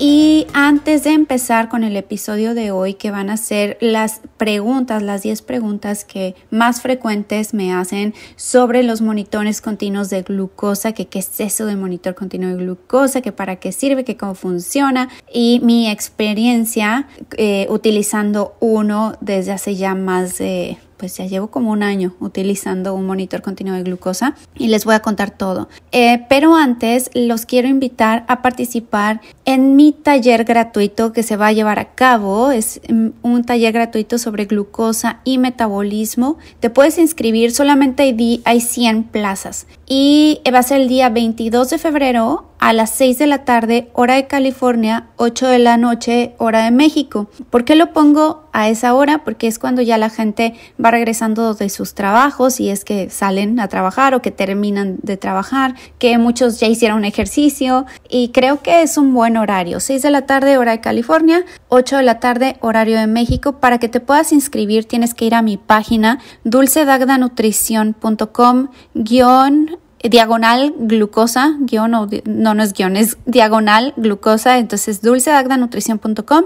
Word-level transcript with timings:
Y 0.00 0.46
antes 0.52 1.02
de 1.02 1.10
empezar 1.10 1.68
con 1.68 1.82
el 1.82 1.96
episodio 1.96 2.54
de 2.54 2.70
hoy, 2.70 2.94
que 2.94 3.10
van 3.10 3.30
a 3.30 3.36
ser 3.36 3.76
las 3.80 4.20
preguntas, 4.36 5.02
las 5.02 5.22
10 5.22 5.42
preguntas 5.42 6.04
que 6.04 6.36
más 6.50 6.80
frecuentes 6.82 7.52
me 7.52 7.72
hacen 7.72 8.14
sobre 8.36 8.84
los 8.84 9.00
monitores 9.00 9.60
continuos 9.60 10.08
de 10.08 10.22
glucosa, 10.22 10.92
que 10.92 11.08
qué 11.08 11.18
es 11.18 11.40
eso 11.40 11.66
de 11.66 11.74
monitor 11.74 12.14
continuo 12.14 12.50
de 12.50 12.56
glucosa, 12.62 13.22
que 13.22 13.32
para 13.32 13.56
qué 13.56 13.72
sirve, 13.72 14.04
que 14.04 14.16
cómo 14.16 14.36
funciona. 14.36 15.08
Y 15.32 15.60
mi 15.64 15.90
experiencia 15.90 17.08
eh, 17.36 17.66
utilizando 17.68 18.56
uno 18.60 19.16
desde 19.20 19.50
hace 19.50 19.74
ya 19.74 19.96
más 19.96 20.38
de 20.38 20.78
pues 20.98 21.16
ya 21.16 21.24
llevo 21.24 21.48
como 21.48 21.70
un 21.70 21.82
año 21.82 22.14
utilizando 22.20 22.94
un 22.94 23.06
monitor 23.06 23.40
continuo 23.40 23.74
de 23.74 23.82
glucosa 23.82 24.34
y 24.56 24.68
les 24.68 24.84
voy 24.84 24.94
a 24.94 25.00
contar 25.00 25.30
todo. 25.30 25.68
Eh, 25.92 26.26
pero 26.28 26.56
antes 26.56 27.10
los 27.14 27.46
quiero 27.46 27.68
invitar 27.68 28.24
a 28.28 28.42
participar 28.42 29.20
en 29.44 29.76
mi 29.76 29.92
taller 29.92 30.44
gratuito 30.44 31.12
que 31.12 31.22
se 31.22 31.36
va 31.36 31.48
a 31.48 31.52
llevar 31.52 31.78
a 31.78 31.94
cabo. 31.94 32.50
Es 32.50 32.80
mm, 32.88 33.08
un 33.22 33.44
taller 33.44 33.72
gratuito 33.72 34.18
sobre 34.18 34.44
glucosa 34.44 35.20
y 35.24 35.38
metabolismo. 35.38 36.38
Te 36.60 36.70
puedes 36.70 36.98
inscribir, 36.98 37.52
solamente 37.52 38.02
hay, 38.02 38.42
hay 38.44 38.60
100 38.60 39.04
plazas 39.04 39.66
y 39.86 40.40
va 40.52 40.58
a 40.58 40.62
ser 40.62 40.80
el 40.80 40.88
día 40.88 41.08
22 41.08 41.70
de 41.70 41.78
febrero 41.78 42.48
a 42.58 42.72
las 42.72 42.90
6 42.90 43.18
de 43.18 43.26
la 43.26 43.44
tarde, 43.44 43.88
hora 43.92 44.14
de 44.14 44.26
California, 44.26 45.08
8 45.16 45.48
de 45.48 45.58
la 45.58 45.76
noche, 45.76 46.34
hora 46.38 46.64
de 46.64 46.70
México. 46.70 47.28
¿Por 47.50 47.64
qué 47.64 47.74
lo 47.74 47.92
pongo 47.92 48.44
a 48.52 48.68
esa 48.68 48.94
hora? 48.94 49.24
Porque 49.24 49.46
es 49.46 49.58
cuando 49.58 49.82
ya 49.82 49.98
la 49.98 50.08
gente 50.10 50.54
va 50.82 50.90
regresando 50.90 51.54
de 51.54 51.68
sus 51.68 51.94
trabajos 51.94 52.60
y 52.60 52.70
es 52.70 52.84
que 52.84 53.10
salen 53.10 53.60
a 53.60 53.68
trabajar 53.68 54.14
o 54.14 54.22
que 54.22 54.30
terminan 54.30 54.96
de 55.02 55.16
trabajar, 55.16 55.74
que 55.98 56.18
muchos 56.18 56.60
ya 56.60 56.66
hicieron 56.66 57.04
ejercicio 57.04 57.86
y 58.08 58.30
creo 58.30 58.62
que 58.62 58.82
es 58.82 58.98
un 58.98 59.14
buen 59.14 59.36
horario. 59.36 59.80
6 59.80 60.02
de 60.02 60.10
la 60.10 60.26
tarde, 60.26 60.58
hora 60.58 60.72
de 60.72 60.80
California, 60.80 61.44
8 61.68 61.98
de 61.98 62.02
la 62.02 62.18
tarde, 62.20 62.56
horario 62.60 62.98
de 62.98 63.06
México. 63.06 63.60
Para 63.60 63.78
que 63.78 63.88
te 63.88 64.00
puedas 64.00 64.32
inscribir 64.32 64.84
tienes 64.84 65.14
que 65.14 65.26
ir 65.26 65.34
a 65.34 65.42
mi 65.42 65.56
página 65.56 66.18
dulcedagdanutrición.com 66.44 68.68
guion 68.94 69.78
diagonal 70.02 70.74
glucosa, 70.78 71.56
guion, 71.60 71.90
no, 71.90 72.08
no 72.24 72.62
es 72.62 72.72
guion, 72.72 72.96
es 72.96 73.18
diagonal 73.26 73.94
glucosa, 73.96 74.58
entonces 74.58 75.02
dulcedagdanutrición.com, 75.02 76.44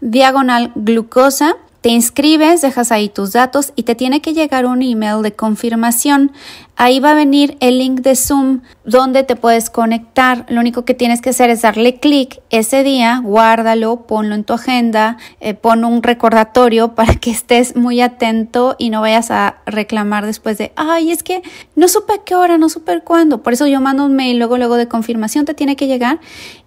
diagonal 0.00 0.72
glucosa 0.74 1.56
te 1.84 1.90
inscribes, 1.90 2.62
dejas 2.62 2.90
ahí 2.92 3.10
tus 3.10 3.32
datos 3.32 3.74
y 3.76 3.82
te 3.82 3.94
tiene 3.94 4.22
que 4.22 4.32
llegar 4.32 4.64
un 4.64 4.80
email 4.80 5.20
de 5.20 5.34
confirmación. 5.34 6.32
Ahí 6.76 6.98
va 6.98 7.10
a 7.10 7.14
venir 7.14 7.58
el 7.60 7.78
link 7.78 8.00
de 8.00 8.16
Zoom 8.16 8.62
donde 8.86 9.22
te 9.22 9.36
puedes 9.36 9.68
conectar. 9.68 10.46
Lo 10.48 10.60
único 10.60 10.86
que 10.86 10.94
tienes 10.94 11.20
que 11.20 11.30
hacer 11.30 11.50
es 11.50 11.60
darle 11.60 12.00
clic 12.00 12.40
ese 12.48 12.84
día, 12.84 13.20
guárdalo, 13.22 14.06
ponlo 14.06 14.34
en 14.34 14.44
tu 14.44 14.54
agenda, 14.54 15.18
eh, 15.40 15.52
pon 15.52 15.84
un 15.84 16.02
recordatorio 16.02 16.94
para 16.94 17.16
que 17.16 17.30
estés 17.30 17.76
muy 17.76 18.00
atento 18.00 18.76
y 18.78 18.88
no 18.88 19.02
vayas 19.02 19.30
a 19.30 19.58
reclamar 19.66 20.24
después 20.24 20.56
de, 20.56 20.72
ay, 20.76 21.10
es 21.10 21.22
que 21.22 21.42
no 21.76 21.88
supe 21.88 22.14
a 22.14 22.24
qué 22.24 22.34
hora, 22.34 22.56
no 22.56 22.70
supe 22.70 23.02
cuándo. 23.02 23.42
Por 23.42 23.52
eso 23.52 23.66
yo 23.66 23.82
mando 23.82 24.06
un 24.06 24.16
mail 24.16 24.38
luego, 24.38 24.56
luego 24.56 24.76
de 24.76 24.88
confirmación 24.88 25.44
te 25.44 25.52
tiene 25.52 25.76
que 25.76 25.86
llegar 25.86 26.18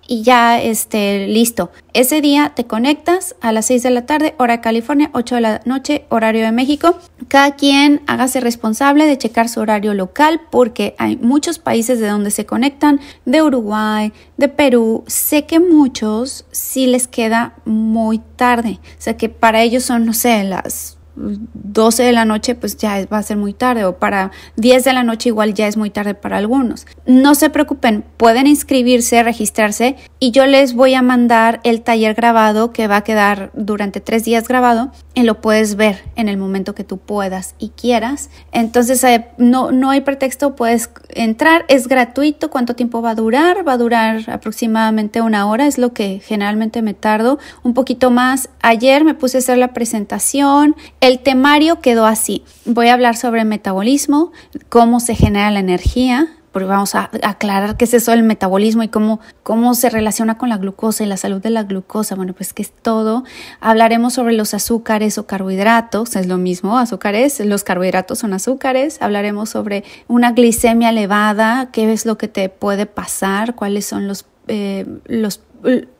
y 0.08 0.24
ya 0.24 0.62
este, 0.62 1.28
listo. 1.28 1.72
Ese 1.94 2.22
día 2.22 2.54
te 2.56 2.66
conectas 2.66 3.36
a 3.42 3.52
las 3.52 3.66
6 3.68 3.84
de 3.84 3.90
la 3.90 4.06
tarde, 4.06 4.36
hora 4.38 4.58
de 4.58 4.62
California, 4.62 5.10
8 5.14 5.36
de 5.36 5.42
la 5.42 5.62
noche, 5.66 6.06
horario 6.10 6.44
de 6.44 6.52
México. 6.52 6.98
Cada 7.28 7.56
quien 7.56 8.02
hágase 8.08 8.40
responsable 8.40 9.06
de 9.06 9.18
checar 9.18 9.50
su 9.50 9.60
horario 9.60 9.94
local 9.94 10.42
porque 10.50 10.96
hay 10.98 11.18
muchos 11.18 11.60
países 11.60 12.00
de 12.00 12.08
donde 12.08 12.32
se 12.32 12.46
conectan, 12.46 13.00
de 13.26 13.42
Uruguay, 13.42 14.14
de 14.38 14.48
Perú. 14.48 15.04
Sé 15.08 15.46
que 15.46 15.60
muchos 15.60 16.46
sí 16.52 16.88
les 16.88 17.08
queda 17.08 17.56
muy 17.66 18.20
tarde. 18.36 18.80
O 18.82 19.02
sea 19.02 19.18
que 19.18 19.30
para 19.30 19.62
ellos 19.62 19.84
son, 19.84 20.06
no 20.06 20.14
sé, 20.14 20.44
las 20.44 20.97
12 21.18 22.04
de 22.04 22.12
la 22.12 22.26
noche 22.26 22.56
pues 22.56 22.78
ya 22.78 23.06
va 23.12 23.18
a 23.18 23.24
ser 23.24 23.38
muy 23.38 23.54
tarde 23.54 23.86
o 23.86 23.98
para 23.98 24.32
10 24.58 24.84
de 24.84 24.94
la 24.94 25.04
noche 25.04 25.30
igual 25.30 25.54
ya 25.54 25.68
es 25.68 25.78
muy 25.78 25.90
tarde 25.90 26.14
para 26.14 26.38
algunos. 26.38 26.86
No 27.06 27.36
se 27.36 27.50
preocupen, 27.50 28.04
pueden 28.18 28.48
inscribirse, 28.48 29.24
registrarse 29.24 29.96
y 30.20 30.32
yo 30.32 30.46
les 30.46 30.74
voy 30.74 30.94
a 30.94 31.02
mandar 31.02 31.60
el 31.64 31.82
taller 31.82 32.14
grabado 32.16 32.72
que 32.72 32.88
va 32.88 32.98
a 32.98 33.04
quedar 33.04 33.52
durante 33.54 34.00
tres 34.00 34.24
días 34.24 34.48
grabado 34.48 34.92
y 35.14 35.24
lo 35.24 35.42
puedes 35.42 35.76
ver 35.76 36.04
en 36.16 36.30
el 36.30 36.38
momento 36.38 36.76
que 36.76 36.84
tú 36.84 36.98
puedas 36.98 37.56
y 37.58 37.70
quieras. 37.70 38.30
Entonces 38.52 39.04
eh, 39.04 39.28
no, 39.38 39.72
no 39.72 39.90
hay 39.90 40.02
pretexto, 40.02 40.56
puedes 40.56 40.90
entrar, 41.10 41.66
es 41.68 41.88
gratuito, 41.88 42.50
¿cuánto 42.50 42.76
tiempo 42.76 43.02
va 43.02 43.12
a 43.12 43.16
durar? 43.16 43.68
Va 43.68 43.74
a 43.74 43.78
durar 43.78 44.30
aproximadamente 44.30 45.22
una 45.22 45.48
hora, 45.48 45.66
es 45.66 45.78
lo 45.78 45.94
que 45.94 46.22
generalmente 46.24 46.82
me 46.82 46.94
tardo, 46.94 47.40
un 47.64 47.74
poquito 47.74 48.12
más. 48.12 48.50
Ayer 48.62 49.04
me 49.04 49.14
puse 49.14 49.38
a 49.38 49.40
hacer 49.40 49.58
la 49.58 49.74
presentación, 49.74 50.76
el 51.08 51.20
temario 51.20 51.80
quedó 51.80 52.06
así. 52.06 52.44
Voy 52.66 52.90
a 52.90 52.94
hablar 52.94 53.16
sobre 53.16 53.42
el 53.42 53.48
metabolismo, 53.48 54.32
cómo 54.70 55.00
se 55.00 55.16
genera 55.16 55.50
la 55.52 55.60
energía, 55.60 56.28
porque 56.52 56.68
vamos 56.68 56.96
a 56.96 57.12
aclarar 57.24 57.78
qué 57.78 57.86
es 57.86 57.94
eso 57.94 58.12
del 58.12 58.24
metabolismo 58.24 58.82
y 58.84 58.88
cómo, 58.88 59.20
cómo 59.44 59.74
se 59.76 59.90
relaciona 59.90 60.38
con 60.38 60.50
la 60.50 60.58
glucosa 60.58 61.04
y 61.04 61.08
la 61.08 61.18
salud 61.18 61.42
de 61.42 61.50
la 61.50 61.64
glucosa. 61.64 62.16
Bueno, 62.16 62.34
pues 62.34 62.52
que 62.52 62.64
es 62.64 62.72
todo. 62.72 63.24
Hablaremos 63.62 64.14
sobre 64.14 64.34
los 64.34 64.54
azúcares 64.54 65.18
o 65.18 65.28
carbohidratos, 65.28 66.16
es 66.16 66.28
lo 66.28 66.38
mismo, 66.38 66.78
azúcares, 66.78 67.40
los 67.40 67.64
carbohidratos 67.64 68.20
son 68.20 68.34
azúcares. 68.34 69.02
Hablaremos 69.02 69.50
sobre 69.50 69.84
una 70.08 70.32
glicemia 70.32 70.90
elevada, 70.90 71.70
qué 71.72 71.94
es 71.94 72.06
lo 72.06 72.18
que 72.18 72.28
te 72.28 72.50
puede 72.50 72.86
pasar, 72.86 73.56
cuáles 73.56 73.86
son 73.86 74.08
los, 74.08 74.26
eh, 74.48 74.86
los 75.06 75.42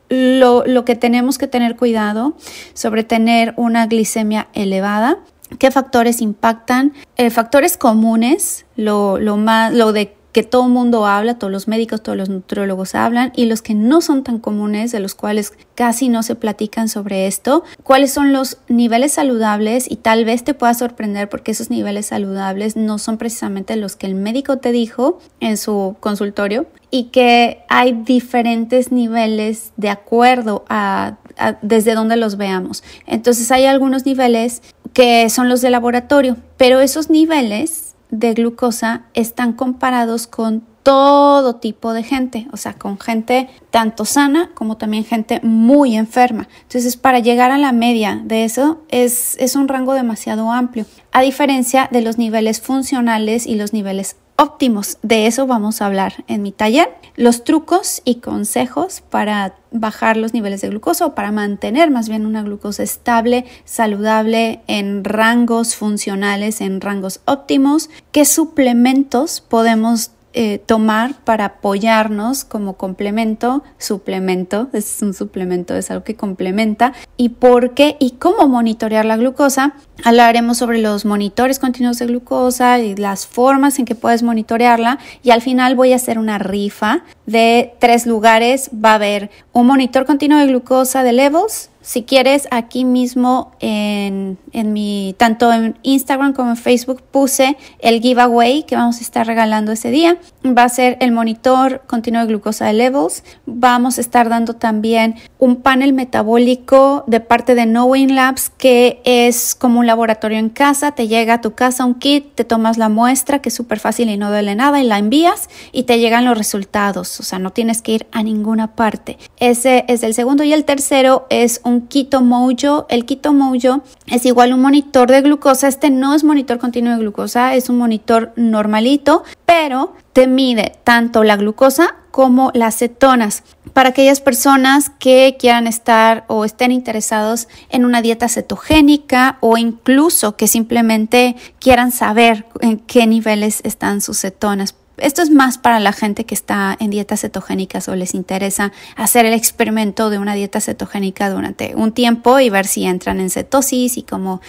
lo, 0.08 0.64
lo 0.66 0.84
que 0.84 0.96
tenemos 0.96 1.38
que 1.38 1.46
tener 1.46 1.76
cuidado 1.76 2.36
sobre 2.74 3.04
tener 3.04 3.54
una 3.56 3.86
glicemia 3.86 4.48
elevada. 4.52 5.18
Qué 5.58 5.70
factores 5.70 6.20
impactan, 6.20 6.92
eh, 7.16 7.30
factores 7.30 7.78
comunes, 7.78 8.66
lo, 8.76 9.18
lo, 9.18 9.36
más, 9.38 9.72
lo 9.72 9.92
de 9.92 10.17
que 10.38 10.44
todo 10.44 10.66
el 10.66 10.72
mundo 10.72 11.04
habla, 11.04 11.36
todos 11.36 11.52
los 11.52 11.66
médicos, 11.66 12.00
todos 12.00 12.16
los 12.16 12.28
nutriólogos 12.28 12.94
hablan 12.94 13.32
y 13.34 13.46
los 13.46 13.60
que 13.60 13.74
no 13.74 14.00
son 14.00 14.22
tan 14.22 14.38
comunes, 14.38 14.92
de 14.92 15.00
los 15.00 15.16
cuales 15.16 15.52
casi 15.74 16.08
no 16.08 16.22
se 16.22 16.36
platican 16.36 16.88
sobre 16.88 17.26
esto, 17.26 17.64
cuáles 17.82 18.12
son 18.12 18.32
los 18.32 18.58
niveles 18.68 19.10
saludables 19.10 19.90
y 19.90 19.96
tal 19.96 20.24
vez 20.24 20.44
te 20.44 20.54
pueda 20.54 20.74
sorprender 20.74 21.28
porque 21.28 21.50
esos 21.50 21.70
niveles 21.70 22.06
saludables 22.06 22.76
no 22.76 22.98
son 22.98 23.18
precisamente 23.18 23.74
los 23.74 23.96
que 23.96 24.06
el 24.06 24.14
médico 24.14 24.58
te 24.58 24.70
dijo 24.70 25.18
en 25.40 25.56
su 25.56 25.96
consultorio 25.98 26.66
y 26.92 27.06
que 27.06 27.64
hay 27.68 27.94
diferentes 28.04 28.92
niveles 28.92 29.72
de 29.76 29.90
acuerdo 29.90 30.64
a, 30.68 31.16
desde 31.62 31.94
donde 31.94 32.14
los 32.14 32.36
veamos. 32.36 32.84
Entonces 33.06 33.50
hay 33.50 33.66
algunos 33.66 34.06
niveles 34.06 34.62
que 34.92 35.28
son 35.30 35.48
los 35.48 35.62
de 35.62 35.70
laboratorio, 35.70 36.36
pero 36.56 36.78
esos 36.78 37.10
niveles 37.10 37.87
de 38.10 38.34
glucosa 38.34 39.04
están 39.14 39.52
comparados 39.52 40.26
con 40.26 40.62
todo 40.82 41.56
tipo 41.56 41.92
de 41.92 42.02
gente, 42.02 42.48
o 42.50 42.56
sea, 42.56 42.72
con 42.72 42.98
gente 42.98 43.50
tanto 43.70 44.06
sana 44.06 44.50
como 44.54 44.78
también 44.78 45.04
gente 45.04 45.40
muy 45.42 45.96
enferma. 45.96 46.48
Entonces, 46.62 46.96
para 46.96 47.18
llegar 47.18 47.50
a 47.50 47.58
la 47.58 47.72
media 47.72 48.22
de 48.24 48.44
eso 48.44 48.80
es, 48.88 49.36
es 49.38 49.54
un 49.54 49.68
rango 49.68 49.92
demasiado 49.92 50.50
amplio, 50.50 50.86
a 51.12 51.20
diferencia 51.20 51.88
de 51.92 52.00
los 52.00 52.16
niveles 52.16 52.62
funcionales 52.62 53.46
y 53.46 53.56
los 53.56 53.74
niveles 53.74 54.16
óptimos. 54.38 54.98
De 55.02 55.26
eso 55.26 55.46
vamos 55.46 55.82
a 55.82 55.86
hablar 55.86 56.24
en 56.28 56.42
mi 56.42 56.52
taller. 56.52 56.88
Los 57.16 57.44
trucos 57.44 58.00
y 58.04 58.16
consejos 58.16 59.02
para 59.10 59.56
bajar 59.72 60.16
los 60.16 60.32
niveles 60.32 60.60
de 60.60 60.68
glucosa 60.68 61.06
o 61.06 61.14
para 61.14 61.32
mantener 61.32 61.90
más 61.90 62.08
bien 62.08 62.24
una 62.24 62.42
glucosa 62.42 62.84
estable, 62.84 63.44
saludable, 63.64 64.60
en 64.68 65.02
rangos 65.04 65.74
funcionales, 65.74 66.60
en 66.60 66.80
rangos 66.80 67.20
óptimos. 67.24 67.90
¿Qué 68.12 68.24
suplementos 68.24 69.40
podemos 69.40 70.12
eh, 70.40 70.62
tomar 70.64 71.14
para 71.24 71.46
apoyarnos 71.46 72.44
como 72.44 72.74
complemento, 72.74 73.64
suplemento, 73.76 74.68
es 74.72 75.02
un 75.02 75.12
suplemento, 75.12 75.74
es 75.74 75.90
algo 75.90 76.04
que 76.04 76.14
complementa, 76.14 76.92
y 77.16 77.30
por 77.30 77.74
qué 77.74 77.96
y 77.98 78.12
cómo 78.12 78.46
monitorear 78.46 79.04
la 79.04 79.16
glucosa. 79.16 79.74
Hablaremos 80.04 80.58
sobre 80.58 80.78
los 80.78 81.04
monitores 81.04 81.58
continuos 81.58 81.98
de 81.98 82.06
glucosa 82.06 82.78
y 82.78 82.94
las 82.94 83.26
formas 83.26 83.80
en 83.80 83.84
que 83.84 83.96
puedes 83.96 84.22
monitorearla 84.22 85.00
y 85.24 85.30
al 85.30 85.42
final 85.42 85.74
voy 85.74 85.92
a 85.92 85.96
hacer 85.96 86.20
una 86.20 86.38
rifa 86.38 87.02
de 87.28 87.74
tres 87.78 88.06
lugares. 88.06 88.70
Va 88.72 88.92
a 88.92 88.94
haber 88.94 89.30
un 89.52 89.66
monitor 89.66 90.06
continuo 90.06 90.38
de 90.38 90.46
glucosa 90.46 91.02
de 91.02 91.12
levels, 91.12 91.70
si 91.88 92.02
quieres, 92.02 92.48
aquí 92.50 92.84
mismo 92.84 93.52
en, 93.60 94.36
en, 94.52 94.74
mi, 94.74 95.14
tanto 95.16 95.50
en 95.50 95.78
Instagram 95.82 96.34
como 96.34 96.50
en 96.50 96.58
Facebook 96.58 97.02
puse 97.02 97.56
el 97.78 98.02
giveaway 98.02 98.64
que 98.64 98.76
vamos 98.76 98.98
a 98.98 99.00
estar 99.00 99.26
regalando 99.26 99.72
ese 99.72 99.90
día. 99.90 100.18
Va 100.44 100.64
a 100.64 100.68
ser 100.68 100.98
el 101.00 101.12
monitor 101.12 101.80
continuo 101.86 102.20
de 102.20 102.26
glucosa 102.26 102.66
de 102.66 102.74
levels. 102.74 103.24
Vamos 103.46 103.96
a 103.96 104.02
estar 104.02 104.28
dando 104.28 104.52
también 104.52 105.14
un 105.38 105.62
panel 105.62 105.94
metabólico 105.94 107.04
de 107.06 107.20
parte 107.20 107.54
de 107.54 107.64
Knowing 107.64 108.14
Labs 108.14 108.50
que 108.50 109.00
es 109.04 109.54
como 109.54 109.80
un 109.80 109.86
laboratorio 109.86 110.36
en 110.38 110.50
casa. 110.50 110.92
Te 110.92 111.08
llega 111.08 111.34
a 111.34 111.40
tu 111.40 111.54
casa 111.54 111.86
un 111.86 111.94
kit, 111.94 112.34
te 112.34 112.44
tomas 112.44 112.76
la 112.76 112.90
muestra 112.90 113.38
que 113.38 113.48
es 113.48 113.54
súper 113.54 113.80
fácil 113.80 114.10
y 114.10 114.18
no 114.18 114.28
duele 114.28 114.54
nada 114.56 114.78
y 114.78 114.84
la 114.84 114.98
envías 114.98 115.48
y 115.72 115.84
te 115.84 115.98
llegan 115.98 116.26
los 116.26 116.36
resultados. 116.36 117.17
O 117.20 117.22
sea, 117.22 117.38
no 117.38 117.50
tienes 117.50 117.82
que 117.82 117.92
ir 117.92 118.06
a 118.12 118.22
ninguna 118.22 118.74
parte. 118.74 119.18
Ese 119.38 119.84
es 119.88 120.02
el 120.02 120.14
segundo 120.14 120.44
y 120.44 120.52
el 120.52 120.64
tercero 120.64 121.26
es 121.30 121.60
un 121.64 121.88
Keto 121.88 122.20
Mojo. 122.20 122.86
El 122.88 123.04
Keto 123.04 123.32
Mojo 123.32 123.82
es 124.06 124.26
igual 124.26 124.52
un 124.52 124.60
monitor 124.60 125.10
de 125.10 125.22
glucosa. 125.22 125.68
Este 125.68 125.90
no 125.90 126.14
es 126.14 126.24
monitor 126.24 126.58
continuo 126.58 126.92
de 126.92 126.98
glucosa, 126.98 127.54
es 127.54 127.68
un 127.68 127.78
monitor 127.78 128.32
normalito, 128.36 129.24
pero 129.46 129.94
te 130.12 130.26
mide 130.26 130.78
tanto 130.84 131.22
la 131.22 131.36
glucosa 131.36 131.94
como 132.10 132.50
las 132.52 132.76
cetonas 132.76 133.44
para 133.72 133.90
aquellas 133.90 134.20
personas 134.20 134.90
que 134.90 135.36
quieran 135.38 135.68
estar 135.68 136.24
o 136.26 136.44
estén 136.44 136.72
interesados 136.72 137.46
en 137.70 137.84
una 137.84 138.02
dieta 138.02 138.28
cetogénica 138.28 139.38
o 139.40 139.56
incluso 139.56 140.34
que 140.34 140.48
simplemente 140.48 141.36
quieran 141.60 141.92
saber 141.92 142.46
en 142.60 142.78
qué 142.78 143.06
niveles 143.06 143.60
están 143.62 144.00
sus 144.00 144.18
cetonas 144.18 144.72
esto 145.00 145.22
es 145.22 145.30
más 145.30 145.58
para 145.58 145.80
la 145.80 145.92
gente 145.92 146.24
que 146.24 146.34
está 146.34 146.76
en 146.80 146.90
dietas 146.90 147.20
cetogénicas 147.20 147.88
o 147.88 147.96
les 147.96 148.14
interesa 148.14 148.72
hacer 148.96 149.26
el 149.26 149.32
experimento 149.32 150.10
de 150.10 150.18
una 150.18 150.34
dieta 150.34 150.60
cetogénica 150.60 151.30
durante 151.30 151.74
un 151.74 151.92
tiempo 151.92 152.40
y 152.40 152.50
ver 152.50 152.66
si 152.66 152.84
entran 152.84 153.20
en 153.20 153.30
cetosis 153.30 153.96
y 153.98 154.02
como 154.02 154.40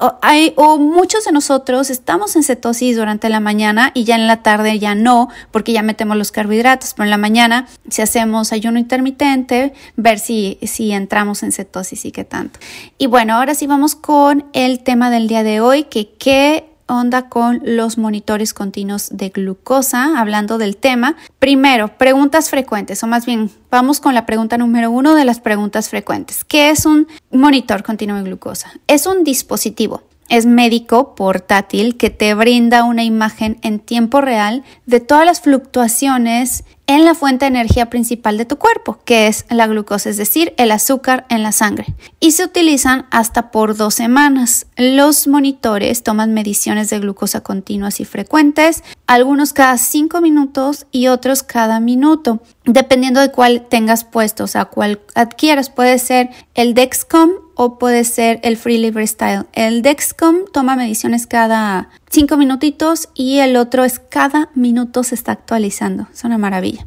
o, 0.00 0.14
hay, 0.22 0.52
o 0.56 0.78
muchos 0.78 1.24
de 1.24 1.32
nosotros 1.32 1.90
estamos 1.90 2.34
en 2.36 2.42
cetosis 2.42 2.96
durante 2.96 3.28
la 3.28 3.40
mañana 3.40 3.92
y 3.94 4.04
ya 4.04 4.16
en 4.16 4.26
la 4.26 4.42
tarde 4.42 4.78
ya 4.78 4.94
no, 4.94 5.28
porque 5.50 5.72
ya 5.72 5.82
metemos 5.82 6.16
los 6.16 6.32
carbohidratos, 6.32 6.94
pero 6.94 7.04
en 7.04 7.10
la 7.10 7.18
mañana 7.18 7.66
si 7.88 8.02
hacemos 8.02 8.52
ayuno 8.52 8.78
intermitente, 8.78 9.72
ver 9.96 10.18
si, 10.18 10.58
si 10.62 10.92
entramos 10.92 11.42
en 11.42 11.52
cetosis 11.52 12.04
y 12.04 12.12
qué 12.12 12.24
tanto. 12.24 12.58
Y 12.98 13.06
bueno, 13.06 13.34
ahora 13.34 13.54
sí 13.54 13.66
vamos 13.66 13.94
con 13.94 14.46
el 14.52 14.80
tema 14.80 15.10
del 15.10 15.28
día 15.28 15.42
de 15.42 15.60
hoy, 15.60 15.84
que 15.84 16.10
qué 16.18 16.73
onda 16.86 17.28
con 17.28 17.60
los 17.64 17.98
monitores 17.98 18.54
continuos 18.54 19.08
de 19.10 19.30
glucosa, 19.30 20.18
hablando 20.18 20.58
del 20.58 20.76
tema. 20.76 21.16
Primero, 21.38 21.96
preguntas 21.98 22.50
frecuentes, 22.50 23.02
o 23.02 23.06
más 23.06 23.26
bien, 23.26 23.50
vamos 23.70 24.00
con 24.00 24.14
la 24.14 24.26
pregunta 24.26 24.58
número 24.58 24.90
uno 24.90 25.14
de 25.14 25.24
las 25.24 25.40
preguntas 25.40 25.88
frecuentes. 25.88 26.44
¿Qué 26.44 26.70
es 26.70 26.86
un 26.86 27.08
monitor 27.30 27.82
continuo 27.82 28.16
de 28.16 28.24
glucosa? 28.24 28.72
Es 28.86 29.06
un 29.06 29.24
dispositivo 29.24 30.02
es 30.28 30.46
médico 30.46 31.14
portátil 31.14 31.96
que 31.96 32.10
te 32.10 32.34
brinda 32.34 32.84
una 32.84 33.04
imagen 33.04 33.58
en 33.62 33.78
tiempo 33.78 34.20
real 34.20 34.64
de 34.86 35.00
todas 35.00 35.26
las 35.26 35.40
fluctuaciones 35.40 36.64
en 36.86 37.04
la 37.04 37.14
fuente 37.14 37.44
de 37.44 37.48
energía 37.48 37.88
principal 37.88 38.36
de 38.36 38.44
tu 38.44 38.58
cuerpo, 38.58 38.98
que 39.04 39.26
es 39.26 39.46
la 39.48 39.66
glucosa, 39.66 40.10
es 40.10 40.18
decir, 40.18 40.52
el 40.58 40.70
azúcar 40.70 41.24
en 41.30 41.42
la 41.42 41.52
sangre. 41.52 41.94
Y 42.20 42.32
se 42.32 42.44
utilizan 42.44 43.06
hasta 43.10 43.50
por 43.50 43.76
dos 43.76 43.94
semanas. 43.94 44.66
Los 44.76 45.26
monitores 45.26 46.02
toman 46.02 46.34
mediciones 46.34 46.90
de 46.90 46.98
glucosa 46.98 47.40
continuas 47.40 48.00
y 48.00 48.04
frecuentes, 48.04 48.84
algunos 49.06 49.52
cada 49.52 49.78
cinco 49.78 50.20
minutos 50.20 50.86
y 50.90 51.08
otros 51.08 51.42
cada 51.42 51.80
minuto, 51.80 52.42
dependiendo 52.64 53.20
de 53.20 53.30
cuál 53.30 53.66
tengas 53.68 54.04
puesto, 54.04 54.44
o 54.44 54.48
sea, 54.48 54.66
cuál 54.66 55.00
adquieras. 55.14 55.70
Puede 55.70 55.98
ser 55.98 56.30
el 56.54 56.74
Dexcom 56.74 57.30
o 57.54 57.78
puede 57.78 58.04
ser 58.04 58.40
el 58.42 58.56
Free 58.56 58.78
Libre 58.78 59.06
Style. 59.06 59.44
El 59.52 59.82
Dexcom 59.82 60.44
toma 60.52 60.76
mediciones 60.76 61.26
cada 61.26 61.90
5 62.10 62.36
minutitos 62.36 63.08
y 63.14 63.38
el 63.38 63.56
otro 63.56 63.84
es 63.84 63.98
cada 63.98 64.50
minuto 64.54 65.02
se 65.02 65.14
está 65.14 65.32
actualizando. 65.32 66.08
Es 66.12 66.24
una 66.24 66.38
maravilla. 66.38 66.86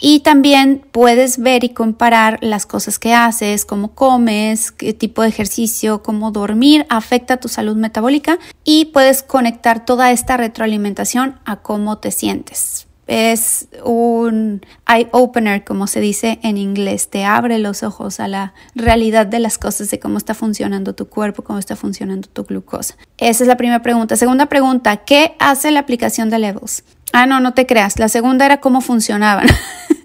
Y 0.00 0.20
también 0.20 0.84
puedes 0.90 1.38
ver 1.38 1.62
y 1.62 1.68
comparar 1.68 2.38
las 2.42 2.66
cosas 2.66 2.98
que 2.98 3.14
haces, 3.14 3.64
cómo 3.64 3.94
comes, 3.94 4.72
qué 4.72 4.92
tipo 4.92 5.22
de 5.22 5.28
ejercicio, 5.28 6.02
cómo 6.02 6.32
dormir 6.32 6.86
afecta 6.88 7.36
tu 7.36 7.46
salud 7.48 7.76
metabólica 7.76 8.38
y 8.64 8.86
puedes 8.86 9.22
conectar 9.22 9.84
toda 9.84 10.10
esta 10.10 10.36
retroalimentación 10.36 11.38
a 11.44 11.56
cómo 11.56 11.98
te 11.98 12.10
sientes 12.10 12.81
es 13.06 13.68
un 13.84 14.64
eye 14.88 15.08
opener, 15.12 15.64
como 15.64 15.86
se 15.86 16.00
dice 16.00 16.38
en 16.42 16.56
inglés, 16.56 17.08
te 17.08 17.24
abre 17.24 17.58
los 17.58 17.82
ojos 17.82 18.20
a 18.20 18.28
la 18.28 18.54
realidad 18.74 19.26
de 19.26 19.40
las 19.40 19.58
cosas, 19.58 19.90
de 19.90 19.98
cómo 19.98 20.18
está 20.18 20.34
funcionando 20.34 20.94
tu 20.94 21.08
cuerpo, 21.08 21.42
cómo 21.42 21.58
está 21.58 21.76
funcionando 21.76 22.28
tu 22.28 22.44
glucosa. 22.44 22.96
Esa 23.18 23.44
es 23.44 23.48
la 23.48 23.56
primera 23.56 23.82
pregunta. 23.82 24.16
Segunda 24.16 24.46
pregunta, 24.46 24.98
¿qué 24.98 25.34
hace 25.38 25.70
la 25.70 25.80
aplicación 25.80 26.30
de 26.30 26.38
Levels? 26.38 26.84
Ah, 27.12 27.26
no, 27.26 27.40
no 27.40 27.52
te 27.54 27.66
creas. 27.66 27.98
La 27.98 28.08
segunda 28.08 28.46
era 28.46 28.60
cómo 28.60 28.80
funcionaban. 28.80 29.46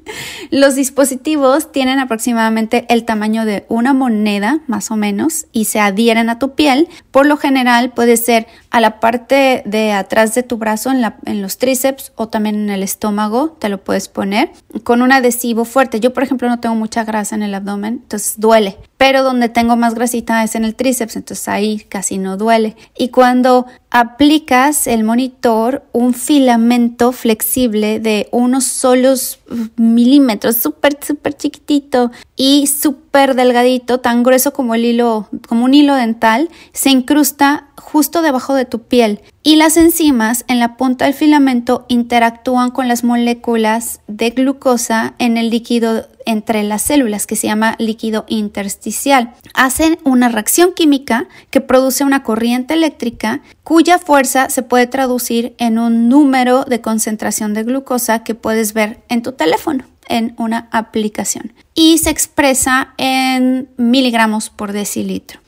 Los 0.51 0.75
dispositivos 0.75 1.71
tienen 1.71 1.99
aproximadamente 1.99 2.85
el 2.89 3.05
tamaño 3.05 3.45
de 3.45 3.65
una 3.69 3.93
moneda, 3.93 4.59
más 4.67 4.91
o 4.91 4.95
menos, 4.95 5.45
y 5.51 5.65
se 5.65 5.79
adhieren 5.79 6.29
a 6.29 6.39
tu 6.39 6.55
piel. 6.55 6.87
Por 7.11 7.25
lo 7.25 7.37
general 7.37 7.91
puede 7.91 8.17
ser 8.17 8.47
a 8.69 8.81
la 8.81 8.99
parte 8.99 9.63
de 9.65 9.91
atrás 9.91 10.35
de 10.35 10.43
tu 10.43 10.57
brazo, 10.57 10.91
en, 10.91 11.41
los 11.41 11.57
tríceps 11.57 12.11
o 12.15 12.27
también 12.27 12.55
en 12.55 12.69
el 12.69 12.83
estómago, 12.83 13.57
te 13.59 13.69
lo 13.69 13.83
puedes 13.83 14.07
poner 14.07 14.51
con 14.83 15.01
un 15.01 15.11
adhesivo 15.11 15.65
fuerte. 15.65 15.99
Yo, 15.99 16.13
por 16.13 16.23
ejemplo, 16.23 16.47
no 16.47 16.59
tengo 16.59 16.75
mucha 16.75 17.03
grasa 17.03 17.35
en 17.35 17.43
el 17.43 17.55
abdomen, 17.55 18.01
entonces 18.03 18.35
duele 18.37 18.77
pero 18.97 19.23
donde 19.23 19.47
tengo 19.47 19.75
más 19.75 19.93
grasita 19.93 20.43
es 20.43 20.55
en 20.55 20.65
el 20.65 20.75
tríceps, 20.75 21.15
entonces 21.15 21.47
ahí 21.47 21.85
casi 21.87 22.17
no 22.17 22.35
duele. 22.35 22.75
Y 22.97 23.09
cuando 23.09 23.67
aplicas 23.91 24.87
el 24.87 25.03
monitor, 25.03 25.85
un 25.91 26.13
filamento 26.15 27.11
flexible 27.11 27.99
de 27.99 28.27
unos 28.31 28.65
solos 28.65 29.39
milímetros, 29.97 30.57
súper, 30.57 30.99
súper 31.03 31.33
chiquitito 31.33 32.11
y 32.35 32.67
súper 32.67 33.33
delgadito, 33.33 33.99
tan 33.99 34.21
grueso 34.21 34.53
como 34.53 34.75
el 34.75 34.85
hilo, 34.85 35.27
como 35.47 35.65
un 35.65 35.73
hilo 35.73 35.95
dental, 35.95 36.49
se 36.71 36.91
incrusta 36.91 37.69
justo 37.77 38.21
debajo 38.21 38.53
de 38.53 38.65
tu 38.65 38.83
piel 38.83 39.21
y 39.47 39.55
las 39.55 39.77
enzimas 39.77 40.43
en 40.49 40.59
la 40.59 40.75
punta 40.75 41.05
del 41.05 41.13
filamento 41.13 41.85
interactúan 41.87 42.69
con 42.69 42.89
las 42.89 43.05
moléculas 43.05 44.01
de 44.09 44.31
glucosa 44.31 45.13
en 45.19 45.37
el 45.37 45.49
líquido 45.51 46.05
entre 46.25 46.63
las 46.63 46.81
células 46.81 47.25
que 47.25 47.37
se 47.37 47.47
llama 47.47 47.77
líquido 47.79 48.25
intersticial. 48.27 49.35
Hacen 49.53 49.99
una 50.03 50.27
reacción 50.27 50.73
química 50.73 51.29
que 51.49 51.61
produce 51.61 52.03
una 52.03 52.23
corriente 52.23 52.73
eléctrica 52.73 53.39
cuya 53.63 53.99
fuerza 53.99 54.49
se 54.49 54.63
puede 54.63 54.85
traducir 54.85 55.55
en 55.59 55.79
un 55.79 56.09
número 56.09 56.65
de 56.65 56.81
concentración 56.81 57.53
de 57.53 57.63
glucosa 57.63 58.25
que 58.25 58.35
puedes 58.35 58.73
ver 58.73 58.99
en 59.07 59.21
tu 59.21 59.31
teléfono 59.31 59.85
en 60.09 60.35
una 60.37 60.67
aplicación 60.71 61.53
y 61.73 61.99
se 61.99 62.09
expresa 62.09 62.93
en 62.97 63.69
miligramos 63.77 64.49
por 64.49 64.73
decilitro. 64.73 65.39